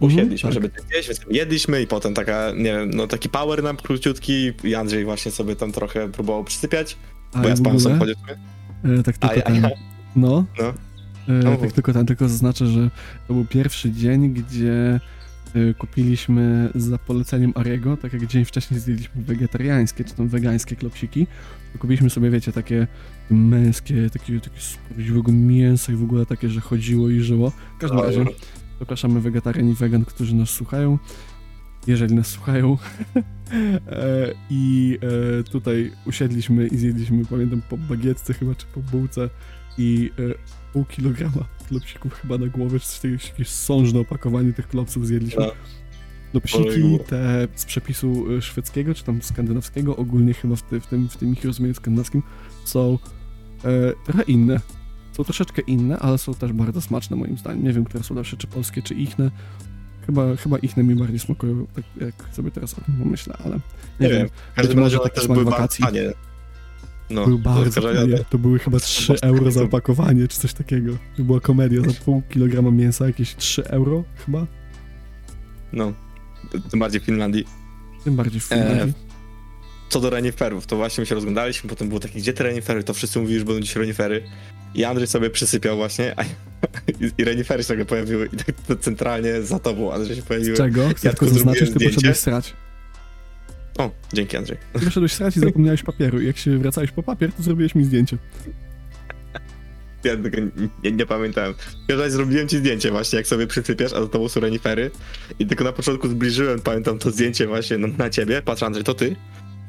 Usiedliśmy, 0.00 0.48
tak. 0.50 0.54
żeby 0.54 0.70
coś 0.70 0.88
zjeść, 0.88 1.08
więc 1.08 1.20
jedliśmy 1.30 1.82
i 1.82 1.86
potem 1.86 2.14
taka, 2.14 2.50
nie 2.56 2.64
wiem, 2.64 2.90
no 2.90 3.06
taki 3.06 3.28
power 3.28 3.62
nam 3.62 3.76
króciutki 3.76 4.52
i 4.64 4.74
Andrzej 4.74 5.04
właśnie 5.04 5.30
sobie 5.32 5.56
tam 5.56 5.72
trochę 5.72 6.08
próbował 6.12 6.44
przysypiać, 6.44 6.96
A 7.32 7.38
bo 7.42 7.48
ja 7.48 7.54
ogóle, 7.54 7.80
samochodzie 7.80 8.14
w 8.14 8.18
sumie. 8.18 8.98
e, 8.98 9.02
tak 9.02 9.18
tylko 9.18 9.36
a, 9.36 9.40
ten, 9.40 9.54
ja, 9.62 9.70
no, 10.16 10.44
No. 10.58 10.74
E, 11.28 11.32
No 11.32 11.56
tak 11.56 11.72
tylko 11.72 11.92
ten, 11.92 12.06
tylko 12.06 12.28
zaznaczę, 12.28 12.66
że 12.66 12.90
to 13.28 13.34
był 13.34 13.44
pierwszy 13.44 13.90
dzień, 13.90 14.28
gdzie 14.28 15.00
kupiliśmy 15.78 16.70
za 16.74 16.98
poleceniem 16.98 17.52
Ariego, 17.54 17.96
tak 17.96 18.12
jak 18.12 18.26
dzień 18.26 18.44
wcześniej 18.44 18.80
zjedliśmy 18.80 19.22
wegetariańskie, 19.22 20.04
czy 20.04 20.14
tam 20.14 20.28
wegańskie 20.28 20.76
klopsiki, 20.76 21.26
to 21.72 21.78
kupiliśmy 21.78 22.10
sobie, 22.10 22.30
wiecie, 22.30 22.52
takie 22.52 22.86
męskie, 23.30 24.10
takie, 24.10 24.40
takie 24.40 24.60
z 24.60 24.76
prawdziwego 24.76 25.32
mięsa 25.32 25.92
i 25.92 25.96
w 25.96 26.02
ogóle 26.02 26.26
takie, 26.26 26.48
że 26.48 26.60
chodziło 26.60 27.10
i 27.10 27.20
żyło. 27.20 27.50
W 27.50 27.80
każdym 27.80 28.00
razie 28.00 28.24
zapraszamy 28.78 29.20
wegetarian 29.20 29.68
i 29.68 29.74
wegan, 29.74 30.04
którzy 30.04 30.34
nas 30.34 30.50
słuchają, 30.50 30.98
jeżeli 31.86 32.14
nas 32.14 32.26
słuchają. 32.26 32.76
E, 33.90 34.34
I 34.50 34.98
e, 35.40 35.42
tutaj 35.42 35.92
usiedliśmy 36.06 36.66
i 36.66 36.76
zjedliśmy, 36.76 37.24
pamiętam, 37.24 37.62
po 37.70 37.76
bagietce 37.76 38.34
chyba, 38.34 38.54
czy 38.54 38.66
po 38.66 38.80
bułce 38.80 39.30
i 39.78 40.10
e, 40.18 40.34
pół 40.72 40.84
kilograma 40.84 41.44
klopsików 41.68 42.14
chyba 42.14 42.38
na 42.38 42.46
głowę, 42.46 42.80
czy 42.80 42.86
coś 42.86 43.28
jakieś 43.28 43.48
sążne 43.48 44.00
opakowanie 44.00 44.52
tych 44.52 44.68
klopsów 44.68 45.06
zjedliśmy. 45.06 45.46
No. 45.46 45.52
Klopsiki 46.40 46.98
te 47.06 47.48
z 47.54 47.64
przepisu 47.64 48.24
szwedzkiego, 48.40 48.94
czy 48.94 49.04
tam 49.04 49.22
skandynawskiego, 49.22 49.96
ogólnie 49.96 50.34
chyba 50.34 50.56
w, 50.56 50.62
ty, 50.62 50.80
w, 50.80 50.86
tym, 50.86 51.08
w 51.08 51.16
tym 51.16 51.32
ich 51.32 51.44
rozumieniu 51.44 51.74
skandynawskim, 51.74 52.22
są 52.64 52.98
e, 53.64 53.92
trochę 54.04 54.22
inne. 54.22 54.60
Są 55.12 55.24
troszeczkę 55.24 55.62
inne, 55.62 55.98
ale 55.98 56.18
są 56.18 56.34
też 56.34 56.52
bardzo 56.52 56.80
smaczne 56.80 57.16
moim 57.16 57.38
zdaniem. 57.38 57.64
Nie 57.64 57.72
wiem, 57.72 57.84
które 57.84 58.04
są 58.04 58.14
lepsze, 58.14 58.36
czy 58.36 58.46
polskie, 58.46 58.82
czy 58.82 58.94
ichne. 58.94 59.30
Chyba, 60.06 60.36
chyba 60.36 60.58
ichne 60.58 60.82
mi 60.84 60.94
bardziej 60.94 61.18
smakują, 61.18 61.66
tak 61.74 61.84
jak 62.00 62.14
sobie 62.34 62.50
teraz 62.50 62.74
o 62.78 62.80
tym 62.80 62.94
pomyślę, 62.94 63.36
ale 63.44 63.54
nie, 63.54 63.60
Nie 64.00 64.08
wiem. 64.08 64.28
W 64.52 64.56
każdym 64.56 64.78
razie 64.78 64.98
taki 64.98 65.14
też 65.14 65.26
były 65.28 65.44
wakacji. 65.44 65.84
tanie. 65.84 66.12
No, 67.10 67.26
Był 67.26 67.38
to 67.38 67.44
bardzo 67.44 67.80
tanie. 67.82 68.18
To 68.30 68.38
były 68.38 68.58
chyba 68.58 68.78
3 68.80 69.14
euro 69.22 69.50
za 69.50 69.62
opakowanie, 69.62 70.28
czy 70.28 70.40
coś 70.40 70.54
takiego. 70.54 70.92
To 71.16 71.22
była 71.22 71.40
komedia 71.40 71.80
za 71.82 71.92
pół 72.04 72.22
kilograma 72.30 72.70
mięsa, 72.70 73.06
jakieś 73.06 73.36
3 73.36 73.64
euro 73.68 74.04
chyba. 74.26 74.46
No, 75.72 75.92
tym 76.70 76.80
bardziej 76.80 77.00
w 77.00 77.04
Finlandii. 77.04 77.44
Tym 78.04 78.16
bardziej 78.16 78.40
w 78.40 78.52
E, 78.52 78.56
Finlandii. 78.56 78.94
Co 79.92 80.00
do 80.00 80.10
reniferów, 80.10 80.66
to 80.66 80.76
właśnie 80.76 81.02
my 81.02 81.06
się 81.06 81.14
rozglądaliśmy, 81.14 81.70
potem 81.70 81.88
było 81.88 82.00
takie, 82.00 82.18
gdzie 82.18 82.32
te 82.32 82.44
renifery? 82.44 82.84
To 82.84 82.94
wszyscy 82.94 83.18
mówili, 83.18 83.38
że 83.38 83.44
będą 83.44 83.60
dziś 83.60 83.76
renifery. 83.76 84.22
I 84.74 84.84
Andrzej 84.84 85.06
sobie 85.06 85.30
przysypiał 85.30 85.76
właśnie, 85.76 86.14
a, 86.16 86.24
i, 86.24 87.10
i 87.18 87.24
renifery 87.24 87.62
się 87.62 87.68
nagle 87.68 87.84
pojawiły 87.84 88.28
i 88.32 88.36
tak 88.36 88.80
centralnie 88.80 89.42
za 89.42 89.58
tobą 89.58 89.92
Andrzej 89.92 90.16
się 90.16 90.22
pojawiły. 90.22 90.56
Z 90.56 90.58
czego? 90.58 90.88
Chcę 90.88 91.08
ja 91.08 91.14
tylko 91.14 91.34
zaznaczyć, 91.34 91.72
ty 91.72 91.84
poszedłeś 91.84 92.16
srać. 92.16 92.54
O, 93.78 93.90
dzięki 94.12 94.36
Andrzej. 94.36 94.56
Ty 94.72 94.84
poszedłeś 94.84 95.12
srać 95.12 95.36
i 95.36 95.40
zapomniałeś 95.46 95.82
papieru. 95.82 96.20
I 96.20 96.26
jak 96.26 96.38
się 96.38 96.58
wracałeś 96.58 96.90
po 96.90 97.02
papier, 97.02 97.32
to 97.32 97.42
zrobiłeś 97.42 97.74
mi 97.74 97.84
zdjęcie. 97.84 98.18
Ja 100.04 100.16
tego 100.16 100.38
nie, 100.84 100.92
nie 100.92 101.06
pamiętałem. 101.06 101.54
Razie 101.88 102.10
zrobiłem 102.10 102.48
ci 102.48 102.58
zdjęcie 102.58 102.90
właśnie, 102.90 103.16
jak 103.16 103.26
sobie 103.26 103.46
przysypiasz, 103.46 103.92
a 103.92 104.00
za 104.00 104.08
tobą 104.08 104.28
są 104.28 104.40
renifery. 104.40 104.90
I 105.38 105.46
tylko 105.46 105.64
na 105.64 105.72
początku 105.72 106.08
zbliżyłem, 106.08 106.60
pamiętam 106.60 106.98
to 106.98 107.10
zdjęcie 107.10 107.46
właśnie 107.46 107.78
na, 107.78 107.88
na 107.88 108.10
ciebie. 108.10 108.42
Patrz 108.42 108.62
Andrzej, 108.62 108.84
to 108.84 108.94
ty? 108.94 109.16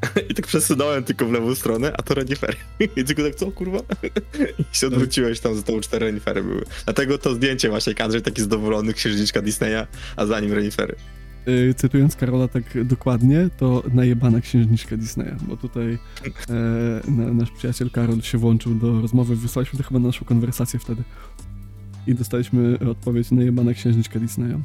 I 0.29 0.33
tak 0.33 0.47
przesunąłem 0.47 1.03
tylko 1.03 1.25
w 1.25 1.31
lewą 1.31 1.55
stronę, 1.55 1.93
a 1.97 2.01
to 2.01 2.13
renifery. 2.13 2.57
I 2.97 3.03
tylko 3.03 3.23
tak, 3.23 3.35
co 3.35 3.51
kurwa? 3.51 3.79
I 4.73 4.77
się 4.77 4.87
odwróciłeś, 4.87 5.39
tam 5.39 5.55
za 5.55 5.61
tobą 5.63 5.81
cztery 5.81 6.05
renifery 6.05 6.43
były. 6.43 6.65
Dlatego 6.85 7.17
to 7.17 7.35
zdjęcie 7.35 7.69
właśnie, 7.69 7.91
jak 7.91 8.01
Andrzej 8.01 8.21
taki 8.21 8.41
zadowolony, 8.41 8.93
księżniczka 8.93 9.41
Disneya, 9.41 9.87
a 10.15 10.25
za 10.25 10.39
nim 10.39 10.53
renifery. 10.53 10.95
Yy, 11.45 11.73
cytując 11.73 12.15
Karola 12.15 12.47
tak 12.47 12.85
dokładnie, 12.85 13.49
to 13.57 13.83
najebana 13.93 14.41
księżniczka 14.41 14.97
Disneya, 14.97 15.35
bo 15.41 15.57
tutaj 15.57 15.97
e, 16.49 17.11
na, 17.11 17.33
nasz 17.33 17.51
przyjaciel 17.51 17.91
Karol 17.91 18.21
się 18.21 18.37
włączył 18.37 18.75
do 18.75 19.01
rozmowy, 19.01 19.35
wysłaliśmy 19.35 19.79
to 19.79 19.85
chyba 19.85 19.99
na 19.99 20.07
naszą 20.07 20.25
konwersację 20.25 20.79
wtedy 20.79 21.03
i 22.07 22.15
dostaliśmy 22.15 22.79
odpowiedź 22.79 23.31
najebana 23.31 23.73
księżniczka 23.73 24.19
Disneya. 24.19 24.59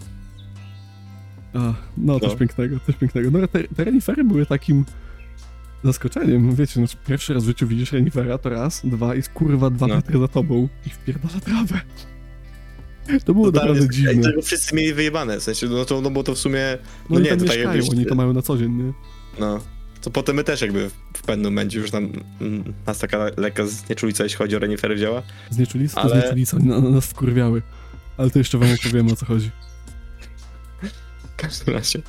A, 1.54 1.74
no, 1.96 2.20
coś 2.20 2.30
No. 2.30 2.36
pięknego, 2.36 2.76
coś 2.86 2.96
pięknego. 2.96 3.30
No, 3.30 3.48
te, 3.48 3.64
te 3.64 3.84
renifery 3.84 4.24
były 4.24 4.46
takim 4.46 4.84
zaskoczeniem, 5.84 6.54
wiecie, 6.54 6.80
no, 6.80 6.86
pierwszy 7.06 7.34
raz 7.34 7.42
w 7.44 7.46
życiu 7.46 7.66
widzisz 7.66 7.92
renifera, 7.92 8.38
to 8.38 8.48
raz, 8.48 8.80
dwa, 8.84 9.14
jest 9.14 9.28
kurwa 9.28 9.70
dwa 9.70 9.86
No. 9.86 9.94
metry 9.94 10.18
za 10.18 10.28
tobą 10.28 10.68
i 10.86 10.90
wpierdala 10.90 11.40
trawę. 11.40 11.80
To 13.24 13.34
było 13.34 13.46
Totalnie 13.52 13.72
naprawdę 13.72 13.92
z- 13.92 13.96
dziwne. 13.96 14.22
Tego 14.22 14.42
wszyscy 14.42 14.74
mieli 14.74 14.94
wyjebane, 14.94 15.40
w 15.40 15.42
sensie, 15.42 15.66
no 15.66 15.84
to, 15.84 16.00
no 16.00 16.10
bo 16.10 16.22
to 16.22 16.34
w 16.34 16.38
sumie, 16.38 16.78
No, 17.10 17.14
no 17.14 17.20
nie, 17.20 17.28
tam 17.30 17.38
to 17.38 17.44
mieszkają, 17.44 17.68
jakbyś- 17.70 17.90
oni 17.90 18.06
to 18.06 18.14
mają 18.14 18.32
na 18.32 18.42
co 18.42 18.58
dzień, 18.58 18.72
nie? 18.72 18.92
no. 19.40 19.60
To 20.00 20.10
potem 20.10 20.36
my 20.36 20.44
też 20.44 20.60
jakby 20.60 20.90
w 21.16 21.22
pewnym 21.22 21.44
momencie 21.52 21.78
już 21.78 21.90
tam 21.90 22.12
mm, 22.40 22.74
nas 22.86 22.98
taka 22.98 23.26
lekka 23.36 23.66
znieczulica, 23.66 24.24
jeśli 24.24 24.38
chodzi 24.38 24.56
o 24.56 24.58
renifery 24.58 24.94
wzięła. 24.94 25.22
Znieczulicy 25.50 25.94
to 25.94 26.00
Ale- 26.00 26.20
znieczulicy, 26.20 26.56
oni 26.56 26.66
na, 26.66 26.80
na 26.80 26.90
nas 26.90 27.06
wkurwiały. 27.06 27.62
Ale 28.16 28.30
to 28.30 28.38
jeszcze 28.38 28.58
wam 28.58 28.68
opowiemy 28.80 29.12
o 29.12 29.16
co 29.16 29.26
chodzi. 29.26 29.50
W 30.82 31.36
każdym 31.36 31.74
razie 31.74 32.02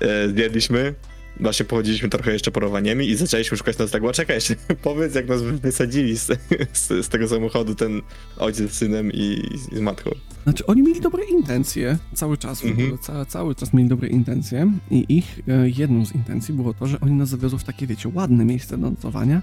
e, 0.00 0.28
zjedliśmy, 0.28 0.94
właśnie 1.40 1.66
pochodziliśmy 1.66 2.08
trochę 2.08 2.32
jeszcze 2.32 2.50
porowaniami 2.50 3.08
i 3.08 3.16
zaczęliśmy 3.16 3.56
szukać 3.56 3.78
nocległa. 3.78 4.12
Czekaj 4.12 4.36
jeszcze, 4.36 4.54
powiedz 4.82 5.14
jak 5.14 5.28
nas 5.28 5.42
wysadzili 5.42 6.18
z, 6.18 6.26
z, 6.72 6.88
z 7.06 7.08
tego 7.08 7.28
samochodu 7.28 7.74
ten 7.74 8.02
ojciec 8.36 8.72
z 8.72 8.74
synem 8.74 9.12
i, 9.12 9.48
i 9.72 9.76
z 9.76 9.80
matką. 9.80 10.10
Znaczy, 10.44 10.66
oni 10.66 10.82
mieli 10.82 11.00
dobre 11.00 11.24
intencje 11.24 11.98
cały 12.14 12.38
czas 12.38 12.64
Mhm. 12.64 12.86
ogóle, 12.86 12.98
ca, 12.98 13.24
cały 13.24 13.54
czas 13.54 13.72
mieli 13.72 13.88
dobre 13.88 14.08
intencje 14.08 14.72
i 14.90 15.04
ich 15.08 15.40
e, 15.48 15.68
jedną 15.68 16.06
z 16.06 16.14
intencji 16.14 16.54
było 16.54 16.74
to, 16.74 16.86
że 16.86 17.00
oni 17.00 17.12
nas 17.12 17.28
zawiozą 17.28 17.58
w 17.58 17.64
takie, 17.64 17.86
wiecie, 17.86 18.08
ładne 18.14 18.44
miejsce 18.44 18.78
do 18.78 18.90
nocowania, 18.90 19.42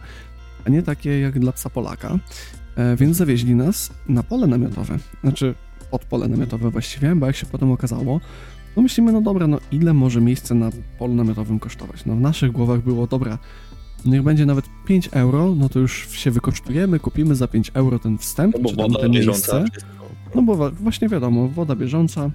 a 0.66 0.70
nie 0.70 0.84
takie 0.84 1.20
jak 1.20 1.40
dla 1.40 1.52
psa 1.52 1.70
Polaka. 1.70 2.20
E, 2.76 2.96
więc 2.96 3.18
zawieźli 3.18 3.56
nas 3.56 3.92
na 4.08 4.24
pole 4.24 4.48
namiotowe. 4.48 4.98
Znaczy, 5.24 5.56
pod 5.92 6.06
pole 6.06 6.28
namiotowe 6.28 6.70
właściwie, 6.72 7.16
bo 7.16 7.28
jak 7.28 7.36
się 7.36 7.46
potem 7.46 7.72
okazało, 7.72 8.22
no 8.76 8.84
myślimy, 8.84 9.12
no 9.12 9.22
dobra, 9.22 9.48
no 9.48 9.60
ile 9.72 9.94
może 9.94 10.22
miejsce 10.22 10.56
na 10.56 10.70
polu 11.00 11.14
namiotowym 11.16 11.60
kosztować? 11.60 12.06
No 12.06 12.16
w 12.16 12.20
naszych 12.22 12.52
głowach 12.52 12.82
było, 12.84 13.08
dobra, 13.08 13.38
niech 14.06 14.24
będzie 14.24 14.46
nawet 14.46 14.66
5 14.86 15.10
euro, 15.12 15.56
no 15.56 15.70
to 15.70 15.80
już 15.80 16.10
się 16.12 16.32
wykosztujemy, 16.32 17.00
kupimy 17.00 17.36
za 17.36 17.48
5 17.48 17.72
euro 17.74 18.00
ten 18.00 18.18
wstęp, 18.18 18.56
No 18.56 18.62
bo 18.62 18.70
czy 18.70 18.76
tam 18.76 18.88
woda 18.92 19.00
te 19.04 19.10
bieżąca. 19.10 19.60
miejsce. 19.60 19.80
No 20.36 20.42
bo 20.42 20.72
właśnie 20.72 21.10
wiadomo, 21.10 21.48
woda 21.48 21.76
bieżąca, 21.76 22.30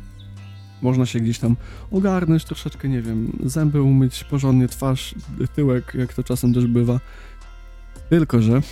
można 0.83 1.07
się 1.07 1.21
gdzieś 1.21 1.39
tam 1.39 1.57
ogarnąć 1.91 2.45
troszeczkę, 2.45 2.89
nie 2.89 3.03
wiem, 3.03 3.33
zęby 3.45 3.83
umyć, 3.83 4.25
porządnie 4.25 4.69
twarz, 4.69 5.15
tyłek, 5.55 5.93
jak 5.99 6.15
to 6.15 6.25
czasem 6.25 6.55
też 6.55 6.67
bywa. 6.67 7.01
Tylko, 8.11 8.43
że 8.43 8.63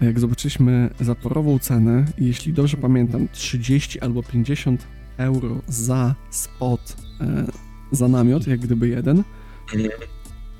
jak 0.00 0.20
zobaczyliśmy 0.20 0.90
zaporową 1.00 1.58
cenę, 1.58 2.04
jeśli 2.18 2.52
dobrze 2.52 2.76
pamiętam, 2.76 3.28
30 3.32 4.00
albo 4.00 4.22
50 4.22 4.86
euro 5.18 5.56
za 5.68 6.14
spot, 6.30 6.96
e, 7.20 7.44
za 7.92 8.08
namiot, 8.08 8.46
jak 8.46 8.60
gdyby 8.60 8.88
jeden, 8.88 9.22
Mhm. 9.74 9.90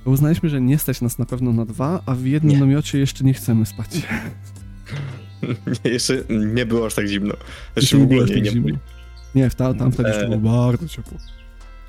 to 0.04 0.10
uznaliśmy, 0.10 0.48
że 0.48 0.60
nie 0.60 0.78
stać 0.78 1.00
nas 1.00 1.18
na 1.18 1.26
pewno 1.26 1.52
na 1.52 1.64
dwa, 1.64 2.02
a 2.06 2.14
w 2.14 2.24
jednym 2.24 2.52
Nie. 2.52 2.60
namiocie 2.60 2.98
jeszcze 2.98 3.24
nie 3.24 3.34
chcemy 3.34 3.66
spać. 3.66 3.88
Nie, 5.84 5.90
jeszcze 5.90 6.22
nie 6.54 6.66
było 6.66 6.86
aż 6.86 6.94
tak 6.94 7.06
zimno. 7.06 7.34
Znaczy 7.76 7.98
w 7.98 8.02
ogóle 8.02 8.20
nie, 8.24 8.34
tak 8.34 8.42
nie 8.44 8.50
zimno. 8.50 8.66
było. 8.68 8.78
Nie, 9.34 9.50
w 9.50 9.54
ta, 9.54 9.74
tam 9.74 9.92
wtedy 9.92 10.08
E. 10.08 10.28
było 10.38 10.38
bardzo 10.66 10.88
ciepło. 10.88 11.18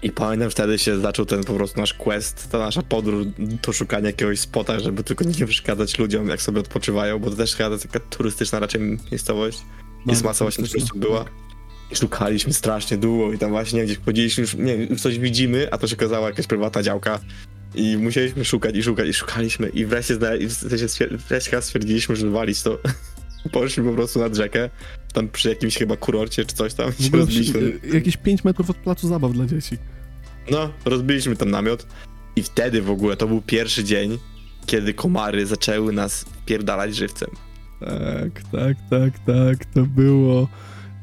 I 0.03 0.11
pamiętam 0.11 0.49
wtedy 0.49 0.77
się 0.79 0.99
zaczął 0.99 1.25
ten 1.25 1.43
po 1.43 1.53
prostu 1.53 1.79
nasz 1.79 1.93
quest, 1.93 2.51
ta 2.51 2.59
nasza 2.59 2.81
podróż 2.81 3.27
do 3.65 3.73
szukania 3.73 4.07
jakiegoś 4.07 4.39
spota, 4.39 4.79
żeby 4.79 5.03
tylko 5.03 5.23
nie 5.23 5.33
przeszkadzać 5.45 5.99
ludziom, 5.99 6.27
jak 6.27 6.41
sobie 6.41 6.59
odpoczywają, 6.59 7.19
bo 7.19 7.29
to 7.29 7.35
też 7.35 7.55
chyba 7.55 7.77
taka 7.77 7.99
turystyczna 7.99 8.59
raczej 8.59 8.81
miejscowość. 9.11 9.59
I 9.59 10.07
Bardzo 10.07 10.23
masa 10.25 10.45
właśnie 10.45 10.55
turystyczna. 10.67 10.89
turystów 10.89 11.01
była. 11.01 11.25
I 11.91 11.95
szukaliśmy 11.95 12.53
strasznie 12.53 12.97
długo 12.97 13.33
i 13.33 13.37
tam 13.37 13.49
właśnie 13.49 13.83
gdzieś 13.85 13.99
chodziliśmy, 14.05 14.41
już, 14.41 14.55
nie 14.55 14.73
już 14.75 15.01
coś 15.01 15.19
widzimy, 15.19 15.67
a 15.71 15.77
to 15.77 15.87
się 15.87 15.95
okazała 15.95 16.27
jakaś 16.29 16.47
prywatna 16.47 16.83
działka. 16.83 17.19
I 17.75 17.97
musieliśmy 17.97 18.45
szukać 18.45 18.75
i 18.75 18.83
szukać 18.83 19.07
i 19.07 19.13
szukaliśmy 19.13 19.69
i 19.69 19.85
wreszcie, 19.85 20.15
zna- 20.15 20.35
i 20.35 20.47
wreszcie 21.29 21.61
stwierdziliśmy, 21.61 22.15
że 22.15 22.25
wywalić 22.25 22.61
to. 22.61 22.77
Poszliśmy 23.51 23.83
po 23.83 23.93
prostu 23.93 24.19
nad 24.19 24.35
rzekę, 24.35 24.69
tam 25.13 25.29
przy 25.29 25.49
jakimś 25.49 25.77
chyba 25.77 25.97
kurorcie 25.97 26.45
czy 26.45 26.55
coś 26.55 26.73
tam. 26.73 26.91
Się 26.93 27.09
rozbiliśmy. 27.17 27.71
przy- 27.79 27.95
jakieś 27.95 28.17
5 28.17 28.43
metrów 28.43 28.69
od 28.69 28.77
placu 28.77 29.07
zabaw 29.07 29.33
dla 29.33 29.45
dzieci. 29.45 29.77
No, 30.51 30.73
rozbiliśmy 30.85 31.35
tam 31.35 31.51
namiot 31.51 31.87
i 32.35 32.43
wtedy 32.43 32.81
w 32.81 32.89
ogóle 32.89 33.17
to 33.17 33.27
był 33.27 33.41
pierwszy 33.41 33.83
dzień, 33.83 34.17
kiedy 34.65 34.93
komary 34.93 35.45
zaczęły 35.45 35.93
nas 35.93 36.25
pierdalać 36.45 36.95
żywcem. 36.95 37.29
Tak, 37.79 38.43
tak, 38.51 38.77
tak, 38.89 39.19
tak, 39.25 39.65
to 39.73 39.83
było. 39.83 40.47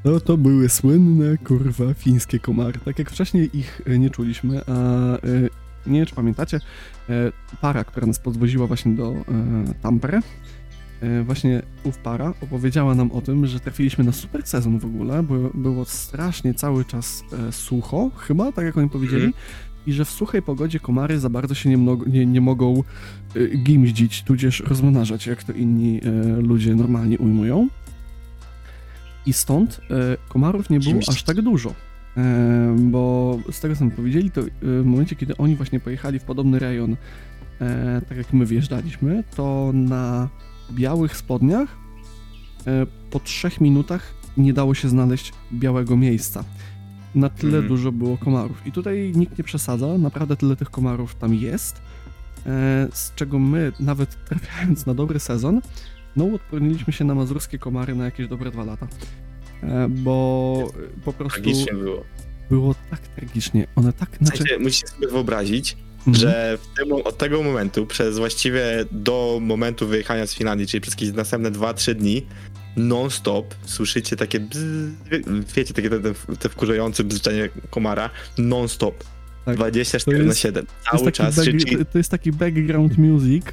No 0.06 0.20
to 0.20 0.36
były 0.36 0.68
słynne, 0.68 1.38
kurwa, 1.38 1.94
fińskie 1.94 2.38
komary. 2.38 2.78
Tak 2.84 2.98
jak 2.98 3.10
wcześniej 3.10 3.58
ich 3.58 3.82
e, 3.86 3.98
nie 3.98 4.10
czuliśmy, 4.10 4.60
a 4.66 4.72
e, 4.72 5.18
nie 5.86 5.98
wiem, 5.98 6.06
czy 6.06 6.14
pamiętacie, 6.14 6.60
e, 7.08 7.32
para, 7.60 7.84
która 7.84 8.06
nas 8.06 8.18
podwoziła 8.18 8.66
właśnie 8.66 8.94
do 8.94 9.14
Tampere, 9.82 10.20
właśnie 11.24 11.62
ów 11.84 11.98
para 11.98 12.34
opowiedziała 12.40 12.94
nam 12.94 13.12
o 13.12 13.20
tym, 13.20 13.46
że 13.46 13.60
trafiliśmy 13.60 14.04
na 14.04 14.12
super 14.12 14.46
sezon 14.46 14.78
w 14.78 14.84
ogóle, 14.84 15.22
bo 15.22 15.34
było 15.54 15.84
strasznie 15.84 16.54
cały 16.54 16.84
czas 16.84 17.24
sucho, 17.50 18.10
chyba, 18.16 18.52
tak 18.52 18.64
jak 18.64 18.76
oni 18.76 18.90
powiedzieli, 18.90 19.32
i 19.86 19.92
że 19.92 20.04
w 20.04 20.10
suchej 20.10 20.42
pogodzie 20.42 20.80
komary 20.80 21.18
za 21.18 21.30
bardzo 21.30 21.54
się 21.54 21.70
nie, 21.70 21.96
nie, 22.06 22.26
nie 22.26 22.40
mogą 22.40 22.82
gimździć, 23.56 24.22
tudzież 24.22 24.60
rozmnażać, 24.60 25.26
jak 25.26 25.44
to 25.44 25.52
inni 25.52 26.00
ludzie 26.38 26.74
normalnie 26.74 27.18
ujmują. 27.18 27.68
I 29.26 29.32
stąd 29.32 29.78
y, 29.78 29.80
komarów 30.28 30.70
nie 30.70 30.80
było 30.80 31.00
aż 31.08 31.22
tak 31.22 31.42
dużo. 31.42 31.74
E, 32.16 32.76
bo 32.78 33.38
z 33.50 33.60
tego 33.60 33.76
co 33.76 33.84
mi 33.84 33.90
powiedzieli, 33.90 34.30
to 34.30 34.40
y, 34.40 34.50
w 34.62 34.84
momencie, 34.86 35.16
kiedy 35.16 35.36
oni 35.36 35.56
właśnie 35.56 35.80
pojechali 35.80 36.18
w 36.18 36.22
podobny 36.22 36.58
rejon, 36.58 36.96
e, 37.60 38.02
tak 38.08 38.18
jak 38.18 38.32
my 38.32 38.46
wjeżdżaliśmy, 38.46 39.24
to 39.36 39.70
na 39.74 40.28
białych 40.72 41.16
spodniach 41.16 41.76
e, 42.66 42.86
po 43.10 43.20
trzech 43.20 43.60
minutach 43.60 44.14
nie 44.36 44.52
dało 44.52 44.74
się 44.74 44.88
znaleźć 44.88 45.32
białego 45.52 45.96
miejsca. 45.96 46.44
Na 47.14 47.28
tyle 47.28 47.58
Mhm. 47.58 47.68
dużo 47.68 47.92
było 47.92 48.18
komarów. 48.18 48.66
I 48.66 48.72
tutaj 48.72 49.12
nikt 49.14 49.38
nie 49.38 49.44
przesadza, 49.44 49.98
naprawdę 49.98 50.36
tyle 50.36 50.56
tych 50.56 50.70
komarów 50.70 51.14
tam 51.14 51.34
jest, 51.34 51.76
e, 52.46 52.88
z 52.92 53.14
czego 53.14 53.38
my, 53.38 53.72
nawet 53.80 54.24
trafiając 54.28 54.86
na 54.86 54.94
dobry 54.94 55.18
sezon, 55.20 55.60
no 56.16 56.34
odporniliśmy 56.34 56.92
się 56.92 57.04
na 57.04 57.14
mazurskie 57.14 57.58
komary 57.58 57.94
na 57.94 58.04
jakieś 58.04 58.28
dobre 58.28 58.50
dwa 58.50 58.64
lata. 58.64 58.88
E, 59.62 59.88
bo 59.88 60.68
po 61.04 61.12
prostu 61.12 61.42
Tragicznie 61.42 61.72
było. 61.74 62.04
było 62.50 62.74
tak 62.90 63.00
tragicznie. 63.00 63.66
One 63.76 63.92
tak, 63.92 64.08
znaczy... 64.20 64.38
sensie, 64.38 64.58
musicie 64.58 64.86
sobie 64.88 65.08
wyobrazić, 65.08 65.76
Mhm. 66.06 66.16
że 66.16 66.58
tym, 66.76 66.92
od 66.92 67.18
tego 67.18 67.42
momentu, 67.42 67.86
przez 67.86 68.18
właściwie 68.18 68.84
do 68.92 69.38
momentu 69.42 69.86
wyjechania 69.88 70.26
z 70.26 70.34
Finlandii, 70.34 70.66
czyli 70.66 70.80
przez 70.80 70.94
jakieś 70.94 71.12
następne 71.12 71.50
2-3 71.50 71.94
dni, 71.94 72.26
non-stop 72.76 73.54
słyszycie 73.64 74.16
takie 74.16 74.40
bzz, 74.40 74.64
wie- 75.10 75.22
wiecie, 75.56 75.74
takie 75.74 75.90
te, 75.90 76.00
te, 76.00 76.14
te 76.38 76.48
wkurzające 76.48 77.04
bzyczenie 77.04 77.48
komara, 77.70 78.10
non-stop. 78.38 79.04
Tak. 79.46 79.56
24 79.56 80.18
To 80.18 80.22
na 80.24 80.28
jest- 80.28 80.40
7. 80.40 80.66
To 80.66 80.72
Cały 80.90 81.04
jest, 81.04 81.16
czas 81.16 81.36
back, 81.36 81.48
czyli 81.48 81.84
to- 81.92 81.98
jest 81.98 82.10
taki 82.10 82.32
background 82.32 82.98
music, 82.98 83.44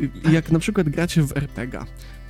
y, 0.00 0.32
jak 0.32 0.50
na 0.52 0.58
przykład 0.58 0.88
gracie 0.88 1.22
w 1.22 1.36
RPG 1.36 1.80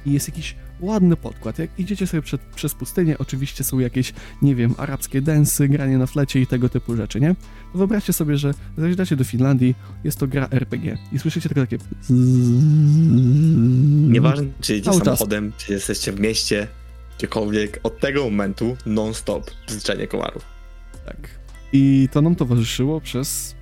i 0.07 0.12
jest 0.12 0.29
jakiś 0.29 0.57
ładny 0.81 1.16
podkład. 1.16 1.59
Jak 1.59 1.70
idziecie 1.79 2.07
sobie 2.07 2.22
przed, 2.22 2.40
przez 2.40 2.75
pustynię, 2.75 3.18
oczywiście 3.18 3.64
są 3.64 3.79
jakieś, 3.79 4.12
nie 4.42 4.55
wiem, 4.55 4.75
arabskie 4.79 5.22
densy, 5.22 5.68
granie 5.68 5.98
na 5.98 6.07
flecie 6.07 6.40
i 6.40 6.46
tego 6.46 6.68
typu 6.68 6.96
rzeczy, 6.96 7.20
nie? 7.20 7.35
To 7.72 7.79
wyobraźcie 7.79 8.12
sobie, 8.12 8.37
że 8.37 8.55
zajeżdżacie 8.79 9.16
do 9.16 9.25
Finlandii, 9.25 9.75
jest 10.05 10.18
to 10.18 10.27
gra 10.27 10.48
RPG 10.51 10.98
i 11.12 11.18
słyszycie 11.18 11.48
tylko 11.48 11.61
takie... 11.61 11.79
Nieważne, 14.12 14.46
czy 14.61 14.72
jedziecie 14.72 14.90
Cały 14.90 14.98
czas. 15.03 15.18
samochodem, 15.18 15.53
czy 15.57 15.72
jesteście 15.72 16.12
w 16.12 16.20
mieście, 16.20 16.68
gdziekolwiek, 17.18 17.81
od 17.83 18.01
tego 18.01 18.25
momentu 18.25 18.77
non-stop 18.87 19.51
bzyczenie 19.66 20.07
komarów. 20.07 20.44
Tak. 21.07 21.41
I 21.72 22.08
to 22.12 22.22
nam 22.22 22.35
towarzyszyło 22.35 23.00
przez, 23.00 23.54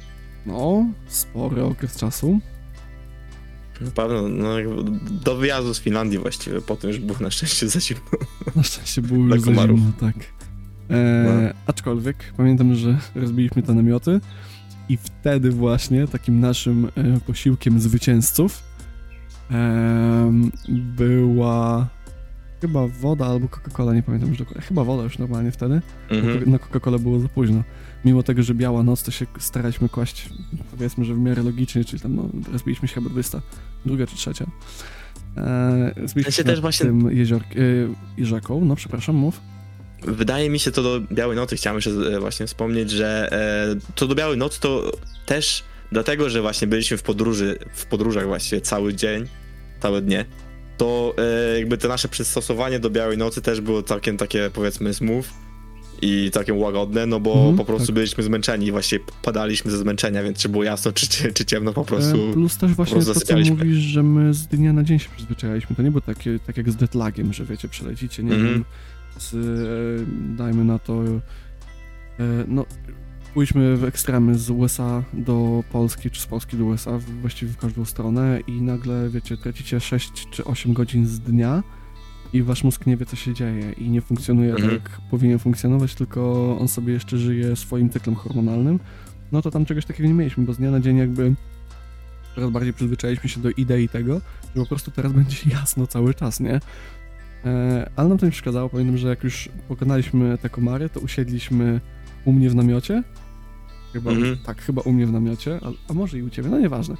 no, 0.47 0.87
spory 1.07 1.65
okres 1.65 1.97
czasu. 1.97 2.41
Pewno, 3.95 4.29
no, 4.29 4.49
do 5.11 5.37
wyjazdu 5.37 5.75
z 5.75 5.81
Finlandii 5.81 6.19
właściwie, 6.19 6.61
potem 6.61 6.91
już 6.91 6.99
było 6.99 7.19
na 7.21 7.31
szczęście 7.31 7.69
za 7.69 7.81
zimno. 7.81 8.03
Na 8.57 8.63
szczęście 8.63 9.03
było 9.03 9.25
już 9.35 9.41
za 9.41 9.53
zimno, 9.67 9.93
tak. 10.01 10.15
E, 10.91 11.25
No. 11.25 11.55
Aczkolwiek 11.67 12.17
pamiętam, 12.37 12.75
że 12.75 12.99
rozbiliśmy 13.15 13.63
te 13.63 13.75
namioty 13.75 14.21
i 14.89 14.97
wtedy 14.97 15.51
właśnie 15.51 16.07
takim 16.09 16.41
naszym 16.41 16.85
e, 16.85 17.21
posiłkiem 17.27 17.81
zwycięzców 17.81 18.63
em, 19.51 20.53
była 20.69 21.89
chyba 22.61 22.87
woda 22.87 23.27
albo 23.27 23.47
Coca-Cola, 23.47 23.95
nie 23.95 24.03
pamiętam 24.03 24.29
już 24.29 24.39
dokładnie. 24.39 24.63
Chyba 24.63 24.85
woda 24.85 25.03
już 25.03 25.19
normalnie 25.19 25.51
wtedy. 25.51 25.81
Mhm. 26.11 26.51
Na 26.51 26.59
Coca-Colę 26.59 26.99
było 26.99 27.21
za 27.21 27.29
późno. 27.29 27.63
Mimo 28.05 28.23
tego, 28.23 28.43
że 28.43 28.55
biała 28.55 28.83
noc, 28.83 29.03
to 29.03 29.11
się 29.11 29.27
staraliśmy 29.39 29.89
kłaść, 29.89 30.29
powiedzmy, 30.71 31.05
że 31.05 31.15
w 31.15 31.19
miarę 31.19 31.43
logicznie, 31.43 31.85
czyli 31.85 32.03
tam, 32.03 32.17
no, 32.17 32.29
rozbiliśmy 32.53 32.89
się 32.89 32.95
chyba 32.95 33.11
20, 33.11 33.43
druga 33.87 34.07
czy 34.07 34.17
trzecia. 34.17 34.47
E, 35.37 35.95
zbiliśmy 36.05 36.33
się 36.33 36.45
też 36.45 36.61
właśnie- 36.61 36.87
tym 36.87 37.17
jezior, 37.17 37.43
e, 37.43 37.47
jeżaką, 38.19 38.65
no 38.65 38.77
przepraszam, 38.77 39.17
mów. 39.17 39.41
Wydaje 40.03 40.51
mi 40.51 40.59
się 40.59 40.71
to 40.71 40.83
do 40.83 41.01
Białej 41.13 41.37
Nocy, 41.37 41.57
chciałem 41.57 41.77
jeszcze 41.77 42.21
właśnie 42.21 42.47
wspomnieć, 42.47 42.91
że 42.91 43.33
e, 43.33 43.93
to 43.95 44.07
do 44.07 44.15
Białej 44.15 44.39
Nocy 44.39 44.61
to 44.61 44.93
też 45.27 45.65
dlatego, 45.93 46.31
że 46.31 46.43
właśnie 46.43 46.67
byliśmy 46.67 46.97
w 46.97 47.03
podróży, 47.03 47.59
w 47.73 47.87
podróżach 47.87 48.27
właściwie 48.27 48.61
cały 48.61 48.95
dzień, 48.95 49.25
całe 49.81 50.03
dnie, 50.03 50.25
to 50.81 51.15
e, 51.55 51.59
jakby 51.59 51.79
to 51.79 51.89
nasze 51.89 52.09
przystosowanie 52.09 52.79
do 52.81 52.91
Białej 52.91 53.19
Nocy 53.19 53.43
też 53.43 53.61
było 53.61 53.83
całkiem 53.83 54.17
takie 54.17 54.51
powiedzmy 54.55 54.95
smooth 54.95 55.25
i 56.03 56.31
całkiem 56.35 56.59
łagodne, 56.59 57.07
no 57.07 57.21
bo 57.21 57.33
Mhm, 57.35 57.57
po 57.57 57.65
prostu 57.65 57.87
tak. 57.87 57.95
byliśmy 57.95 58.25
zmęczeni 58.25 58.67
i 58.67 58.73
właściwie 58.73 59.05
padaliśmy 59.23 59.71
ze 59.71 59.79
zmęczenia, 59.79 60.23
więc 60.23 60.39
czy 60.39 60.49
było 60.49 60.65
jasno, 60.65 60.93
czy, 60.93 61.09
czy, 61.09 61.33
czy 61.33 61.45
ciemno 61.45 61.73
po 61.73 61.85
prostu. 61.85 62.31
E, 62.31 62.33
plus 62.33 62.59
też 62.59 62.73
właśnie 62.73 63.03
to, 63.05 63.15
co 63.15 63.37
mówisz, 63.39 63.77
że 63.79 64.03
my 64.03 64.35
z 64.35 64.47
dnia 64.47 64.73
na 64.73 64.83
dzień 64.83 64.99
się 64.99 65.09
przyzwyczailiśmy. 65.17 65.77
To 65.77 65.83
nie 65.83 65.91
było 65.91 66.01
takie, 66.01 66.39
tak 66.47 66.57
jak 66.57 66.71
z 66.71 66.81
jetlagiem, 66.81 67.33
że 67.33 67.45
wiecie, 67.45 67.69
przelecicie, 67.69 68.23
nie 68.23 68.35
Mhm. 68.35 68.53
wiem, 68.55 68.65
z, 69.19 69.35
e, 69.35 70.37
dajmy 70.37 70.65
na 70.65 70.79
to, 70.79 71.03
e, 71.05 71.19
no, 72.49 72.67
pójdźmy 73.35 73.77
w 73.77 73.85
ekstremy 73.85 74.39
z 74.39 74.51
USA 74.51 75.03
do 75.13 75.65
Polski, 75.73 76.11
czy 76.11 76.21
z 76.21 76.27
Polski 76.27 76.57
do 76.57 76.65
USA, 76.65 76.99
właściwie 77.21 77.53
w 77.53 77.57
każdą 77.57 77.85
stronę 77.85 78.41
i 78.47 78.63
nagle, 78.63 79.09
wiecie, 79.11 79.37
tracicie 79.37 79.81
6 79.81 80.13
czy 80.31 80.45
8 80.45 80.73
godzin 80.73 81.07
z 81.07 81.21
dnia 81.21 81.63
i 82.33 82.43
wasz 82.43 82.65
mózg 82.65 82.87
nie 82.87 82.97
wie, 82.97 83.07
co 83.07 83.17
się 83.17 83.35
dzieje 83.35 83.73
i 83.73 83.91
nie 83.91 84.01
funkcjonuje 84.01 84.51
tak, 84.51 84.61
Mhm. 84.61 84.75
jak 84.83 85.01
powinien 85.11 85.39
funkcjonować, 85.39 85.95
tylko 85.95 86.57
on 86.61 86.69
sobie 86.69 86.93
jeszcze 86.93 87.19
żyje 87.19 87.57
swoim 87.57 87.91
cyklem 87.91 88.17
hormonalnym. 88.17 88.81
No 89.33 89.43
to 89.43 89.51
tam 89.51 89.65
czegoś 89.65 89.87
takiego 89.87 90.09
nie 90.09 90.15
mieliśmy, 90.15 90.45
bo 90.45 90.53
z 90.53 90.59
dnia 90.59 90.71
na 90.71 90.81
dzień 90.81 90.97
jakby 90.97 91.35
coraz 92.35 92.51
bardziej 92.51 92.73
przyzwyczailiśmy 92.73 93.29
się 93.29 93.41
do 93.41 93.51
idei 93.51 93.89
tego, 93.89 94.21
że 94.57 94.63
po 94.63 94.67
prostu 94.67 94.91
teraz 94.91 95.13
będzie 95.13 95.37
jasno 95.61 95.87
cały 95.87 96.15
czas, 96.15 96.41
nie? 96.41 96.61
E, 97.45 97.91
ale 97.97 98.09
nam 98.09 98.19
to 98.19 98.27
nie 98.27 98.33
przeszkadzało. 98.33 98.69
Pamiętam, 98.69 98.97
że 98.99 99.09
jak 99.09 99.25
już 99.25 99.49
pokonaliśmy 99.69 100.39
te 100.39 100.49
komary, 100.49 100.89
to 100.89 101.01
usiedliśmy 101.01 101.81
u 102.25 102.33
mnie 102.33 102.51
w 102.51 102.55
namiocie. 102.55 103.03
Chyba, 103.93 104.11
Mhm. 104.11 104.37
Tak, 104.47 104.63
chyba 104.63 104.83
u 104.83 104.93
mnie 104.93 105.07
w 105.07 105.13
namiocie, 105.13 105.59
a, 105.63 105.91
a 105.91 105.95
może 105.95 106.19
i 106.19 106.23
u 106.23 106.31
ciebie, 106.31 106.49
no 106.49 106.59
nieważne. 106.59 106.95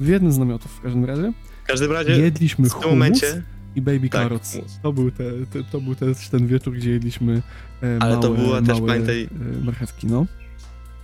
w 0.00 0.08
jednym 0.08 0.32
z 0.32 0.38
namiotów 0.38 0.70
w 0.72 0.80
każdym 0.82 1.04
razie. 1.04 1.32
W 1.64 1.66
każdym 1.66 1.92
razie, 1.92 2.12
Jedliśmy 2.20 2.68
w 2.70 2.74
tym 2.74 2.90
momencie, 2.90 3.42
i 3.76 3.80
baby 3.82 4.08
Tak, 4.08 4.22
carrots. 4.22 4.58
To 4.82 4.92
był, 4.92 5.10
te, 5.10 5.24
te, 5.52 5.64
to 5.72 5.80
był 5.80 5.94
też 5.94 6.28
ten 6.28 6.46
wieczór, 6.46 6.74
gdzie 6.74 6.90
jedliśmy 6.90 7.42
e, 7.82 7.96
Ale 8.00 8.10
małe, 8.16 8.22
to 8.22 8.34
była 8.34 8.62
też, 8.62 8.78
pamiętaj- 8.78 9.26
e, 9.60 9.64
marchewki, 9.64 10.06
no. 10.06 10.26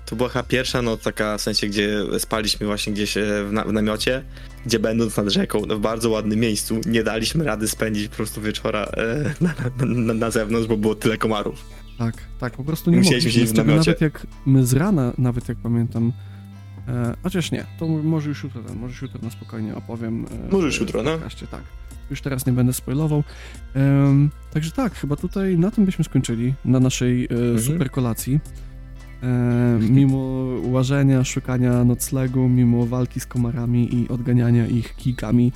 to 0.06 0.16
była 0.16 0.28
chyba 0.28 0.42
pierwsza 0.42 0.82
noc 0.82 1.02
taka, 1.02 1.38
w 1.38 1.40
sensie, 1.40 1.66
gdzie 1.66 1.98
spaliśmy 2.18 2.66
właśnie 2.66 2.92
gdzieś 2.92 3.16
e, 3.16 3.44
w, 3.48 3.52
na, 3.52 3.64
w 3.64 3.72
namiocie, 3.72 4.24
gdzie 4.66 4.78
będąc 4.78 5.16
nad 5.16 5.28
rzeką, 5.28 5.60
w 5.60 5.78
bardzo 5.80 6.10
ładnym 6.10 6.38
miejscu, 6.40 6.80
nie 6.86 7.02
daliśmy 7.02 7.44
rady 7.44 7.68
spędzić 7.68 8.08
po 8.08 8.16
prostu 8.16 8.40
wieczora 8.40 8.84
e, 8.84 9.34
na, 9.44 9.54
na, 9.86 10.14
na 10.14 10.30
zewnątrz, 10.30 10.68
bo 10.68 10.76
było 10.76 10.94
tyle 10.94 11.18
komarów. 11.18 11.64
Tak, 12.00 12.14
tak, 12.38 12.52
po 12.52 12.64
prostu 12.64 12.90
nie 12.90 12.96
Musieliśmy 12.96 13.30
mogliśmy. 13.40 13.56
namiocie. 13.64 13.90
nawet 13.90 14.00
jak 14.00 14.26
my 14.46 14.66
z 14.66 14.72
rana, 14.72 15.12
nawet 15.18 15.48
jak 15.48 15.58
pamiętam, 15.58 16.12
e, 16.88 17.14
chociaż 17.22 17.50
nie, 17.52 17.66
to 17.78 17.88
może 17.88 18.28
już 18.28 18.42
jutro, 18.44 18.62
ten, 18.62 18.76
może 18.78 18.92
już 18.92 19.02
jutro 19.02 19.20
na 19.22 19.30
spokojnie 19.30 19.74
opowiem. 19.76 20.26
E, 20.48 20.52
Może 20.52 20.66
już 20.66 20.80
jutro, 20.80 21.02
no. 21.02 21.10
tak. 21.50 21.62
Już 22.10 22.20
teraz 22.20 22.46
nie 22.46 22.52
będę 22.52 22.72
spoilował. 22.72 23.24
Em, 23.74 24.30
także 24.52 24.70
tak, 24.70 24.94
chyba 24.94 25.16
tutaj 25.16 25.58
na 25.58 25.70
tym 25.70 25.84
byśmy 25.84 26.04
skończyli, 26.04 26.54
na 26.64 26.80
naszej 26.80 27.24
e, 27.24 27.28
Mhm. 27.30 27.60
super 27.60 27.90
kolacji. 27.90 28.40
E, 29.22 29.78
mimo 29.90 30.46
łażenia, 30.62 31.24
szukania 31.24 31.84
noclegu, 31.84 32.48
mimo 32.48 32.86
walki 32.86 33.20
z 33.20 33.26
komarami 33.26 33.94
i 33.94 34.08
odganiania 34.08 34.66
ich 34.66 34.96
kikami, 34.96 35.52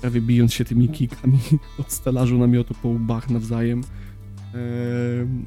prawie 0.00 0.20
bijąc 0.20 0.54
się 0.54 0.64
tymi 0.64 0.88
kikami 0.88 1.38
od 1.80 1.92
stelażu 1.92 2.38
namiotu 2.38 2.74
po 2.82 2.88
łbach 2.88 3.30
nawzajem, 3.30 3.80
e, 3.80 3.84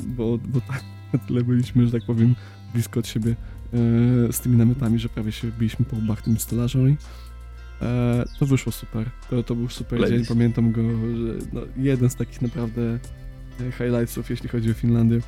bo, 0.08 0.38
bo 0.38 0.62
tak 0.62 0.84
na 1.14 1.20
tyle 1.20 1.44
byliśmy, 1.44 1.86
że 1.86 1.92
tak 1.92 2.04
powiem, 2.06 2.36
blisko 2.74 3.00
od 3.00 3.08
siebie 3.08 3.32
e, 3.74 4.34
z 4.34 4.40
tymi 4.40 4.58
namiotami, 4.58 5.00
że 5.00 5.10
prawie 5.10 5.32
się 5.32 5.48
biliśmy 5.60 5.86
po 5.86 5.96
łbach 5.96 6.22
tymi 6.22 6.40
stelażami. 6.40 6.98
E, 7.82 8.26
to 8.40 8.46
wyszło 8.46 8.72
super. 8.72 9.10
To, 9.30 9.44
to 9.44 9.56
był 9.56 9.70
super 9.70 10.00
Ladies. 10.00 10.18
dzień. 10.20 10.28
Pamiętam 10.28 10.72
go, 10.72 10.82
że 10.84 11.34
no, 11.54 11.62
jeden 11.78 12.10
z 12.10 12.16
takich 12.16 12.42
naprawdę 12.42 12.82
e, 13.62 13.72
highlightsów, 13.72 14.30
jeśli 14.30 14.50
chodzi 14.50 14.72
o 14.72 14.74
Finlandię. 14.74 15.20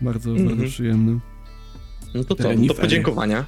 Bardzo, 0.00 0.30
Mhm. 0.30 0.48
bardzo 0.48 0.64
przyjemny. 0.64 1.20
No 2.14 2.24
to 2.24 2.34
co, 2.34 2.48
to 2.68 2.74
podziękowania. 2.74 3.44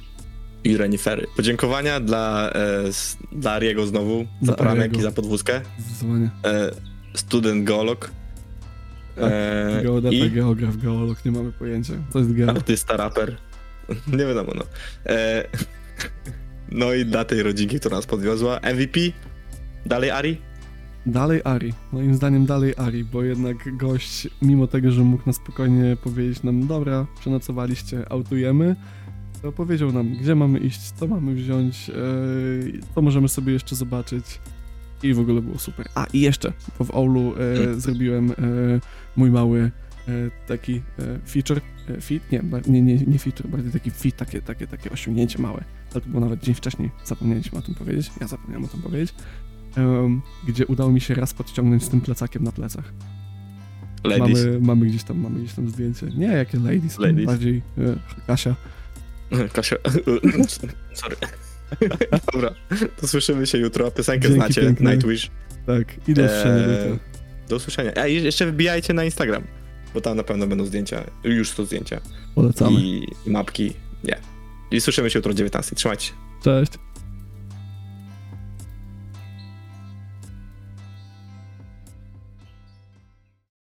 I 0.63 0.77
renifery. 0.77 1.27
Podziękowania 1.35 1.99
dla, 1.99 2.51
e, 2.51 2.87
s, 2.87 3.17
dla 3.31 3.51
Ariego 3.51 3.87
znowu, 3.87 4.25
za 4.41 4.53
poranek 4.53 4.97
i 4.97 5.01
za 5.01 5.11
podwózkę. 5.11 5.61
Zdecydowanie. 5.79 6.29
E, 6.45 6.71
student 7.13 7.63
geolog. 7.63 8.11
E, 9.17 9.81
Geodeta, 9.83 10.15
I 10.15 10.31
geograf, 10.31 10.77
geolog, 10.77 11.25
nie 11.25 11.31
mamy 11.31 11.51
pojęcia. 11.51 11.93
To 12.13 12.19
jest 12.19 12.33
geo. 12.33 12.49
artysta, 12.49 12.97
raper. 12.97 13.37
Nie 14.17 14.25
wiadomo, 14.25 14.51
no. 14.55 14.63
E, 15.05 15.47
no 16.71 16.93
i 16.93 17.05
dla 17.05 17.25
tej 17.25 17.43
rodzinki, 17.43 17.79
która 17.79 17.95
nas 17.95 18.05
podwiozła. 18.05 18.59
MVP. 18.73 18.99
Dalej 19.85 20.11
Ari. 20.11 20.37
Dalej 21.05 21.41
Ari. 21.43 21.73
Moim 21.91 22.15
zdaniem 22.15 22.45
dalej 22.45 22.73
Ari, 22.77 23.03
bo 23.03 23.23
jednak 23.23 23.77
gość, 23.77 24.27
mimo 24.41 24.67
tego, 24.67 24.91
że 24.91 25.01
mógł 25.01 25.23
na 25.25 25.33
spokojnie 25.33 25.97
powiedzieć 26.03 26.43
nam, 26.43 26.67
dobra, 26.67 27.05
przenocowaliście, 27.19 28.11
autujemy, 28.11 28.75
to 29.41 29.51
powiedział 29.51 29.91
nam, 29.91 30.13
gdzie 30.13 30.35
mamy 30.35 30.59
iść, 30.59 30.81
co 30.91 31.07
mamy 31.07 31.35
wziąć, 31.35 31.87
yy, 31.87 31.93
co 32.95 33.01
możemy 33.01 33.29
sobie 33.29 33.53
jeszcze 33.53 33.75
zobaczyć. 33.75 34.25
I 35.09 35.13
w 35.13 35.19
ogóle 35.19 35.41
było 35.41 35.57
super. 35.59 35.87
A 35.95 36.05
i 36.13 36.19
jeszcze, 36.21 36.53
bo 36.79 36.85
w 36.85 36.91
Oulu 36.95 37.33
e, 37.37 37.63
Mm. 37.63 37.79
zrobiłem 37.79 38.31
e, 38.31 38.35
mój 39.15 39.31
mały 39.31 39.71
e, 40.07 40.11
taki 40.47 40.75
e, 40.75 41.19
feature, 41.27 41.61
e, 41.89 42.01
fit, 42.01 42.23
nie, 42.31 42.41
nie, 42.67 42.81
nie, 42.81 42.95
nie 42.97 43.19
feature, 43.19 43.47
bardziej 43.47 43.71
taki 43.71 43.91
fit, 43.91 44.15
takie, 44.15 44.41
takie, 44.41 44.67
takie 44.67 44.89
osiągnięcie 44.91 45.39
małe. 45.41 45.63
Ale 45.93 46.01
to 46.01 46.09
było 46.09 46.21
nawet 46.21 46.43
dzień 46.43 46.55
wcześniej, 46.55 46.91
zapomnieliśmy 47.05 47.59
o 47.59 47.61
tym 47.61 47.75
powiedzieć, 47.75 48.11
ja 48.21 48.27
zapomniałem 48.27 48.65
o 48.65 48.67
tym 48.67 48.81
powiedzieć 48.81 49.13
gdzie 50.47 50.65
udało 50.65 50.91
mi 50.91 51.01
się 51.01 51.13
raz 51.15 51.33
podciągnąć 51.33 51.83
z 51.83 51.89
tym 51.89 52.01
plecakiem 52.01 52.43
na 52.43 52.51
plecach. 52.51 52.93
Ladies. 54.03 54.45
Mamy, 54.45 54.59
mamy 54.61 54.85
gdzieś 54.85 55.03
tam, 55.03 55.19
mamy 55.19 55.39
gdzieś 55.39 55.53
tam 55.53 55.69
zdjęcie. 55.69 56.05
Nie, 56.17 56.27
jakie 56.27 56.57
ladies, 56.59 56.99
Ladies. 56.99 57.25
bardziej 57.25 57.61
e, 57.77 57.81
Kasia. 58.27 58.55
Kasia. 59.53 59.75
Sorry. 60.93 61.15
Dobra, 62.33 62.55
to 63.01 63.07
słyszymy 63.07 63.47
się 63.47 63.57
jutro. 63.57 63.91
Piosenkę 63.91 64.27
Dzięki 64.27 64.35
znacie. 64.35 64.61
piękne. 64.61 64.91
Nightwish. 64.91 65.31
Tak, 65.65 66.07
i 66.07 66.13
do 66.13 66.23
usłyszenia 66.23 66.67
Eee. 66.67 66.99
Do 67.49 67.55
usłyszenia. 67.55 67.91
A 67.95 68.07
jeszcze 68.07 68.47
wbijajcie 68.47 68.93
na 68.93 69.03
Instagram, 69.03 69.43
bo 69.93 70.01
tam 70.01 70.17
na 70.17 70.23
pewno 70.23 70.47
będą 70.47 70.65
zdjęcia. 70.65 71.03
Już 71.23 71.49
są 71.49 71.65
zdjęcia. 71.65 72.01
Polecamy. 72.35 72.79
I, 72.81 73.07
i 73.25 73.29
mapki. 73.29 73.73
Nie. 74.03 74.17
I 74.71 74.81
słyszymy 74.81 75.09
się 75.09 75.19
jutro 75.19 75.31
o 75.31 75.35
19. 75.35 75.75
Trzymajcie 75.75 76.05
się. 76.05 76.13
Cześć. 76.43 76.71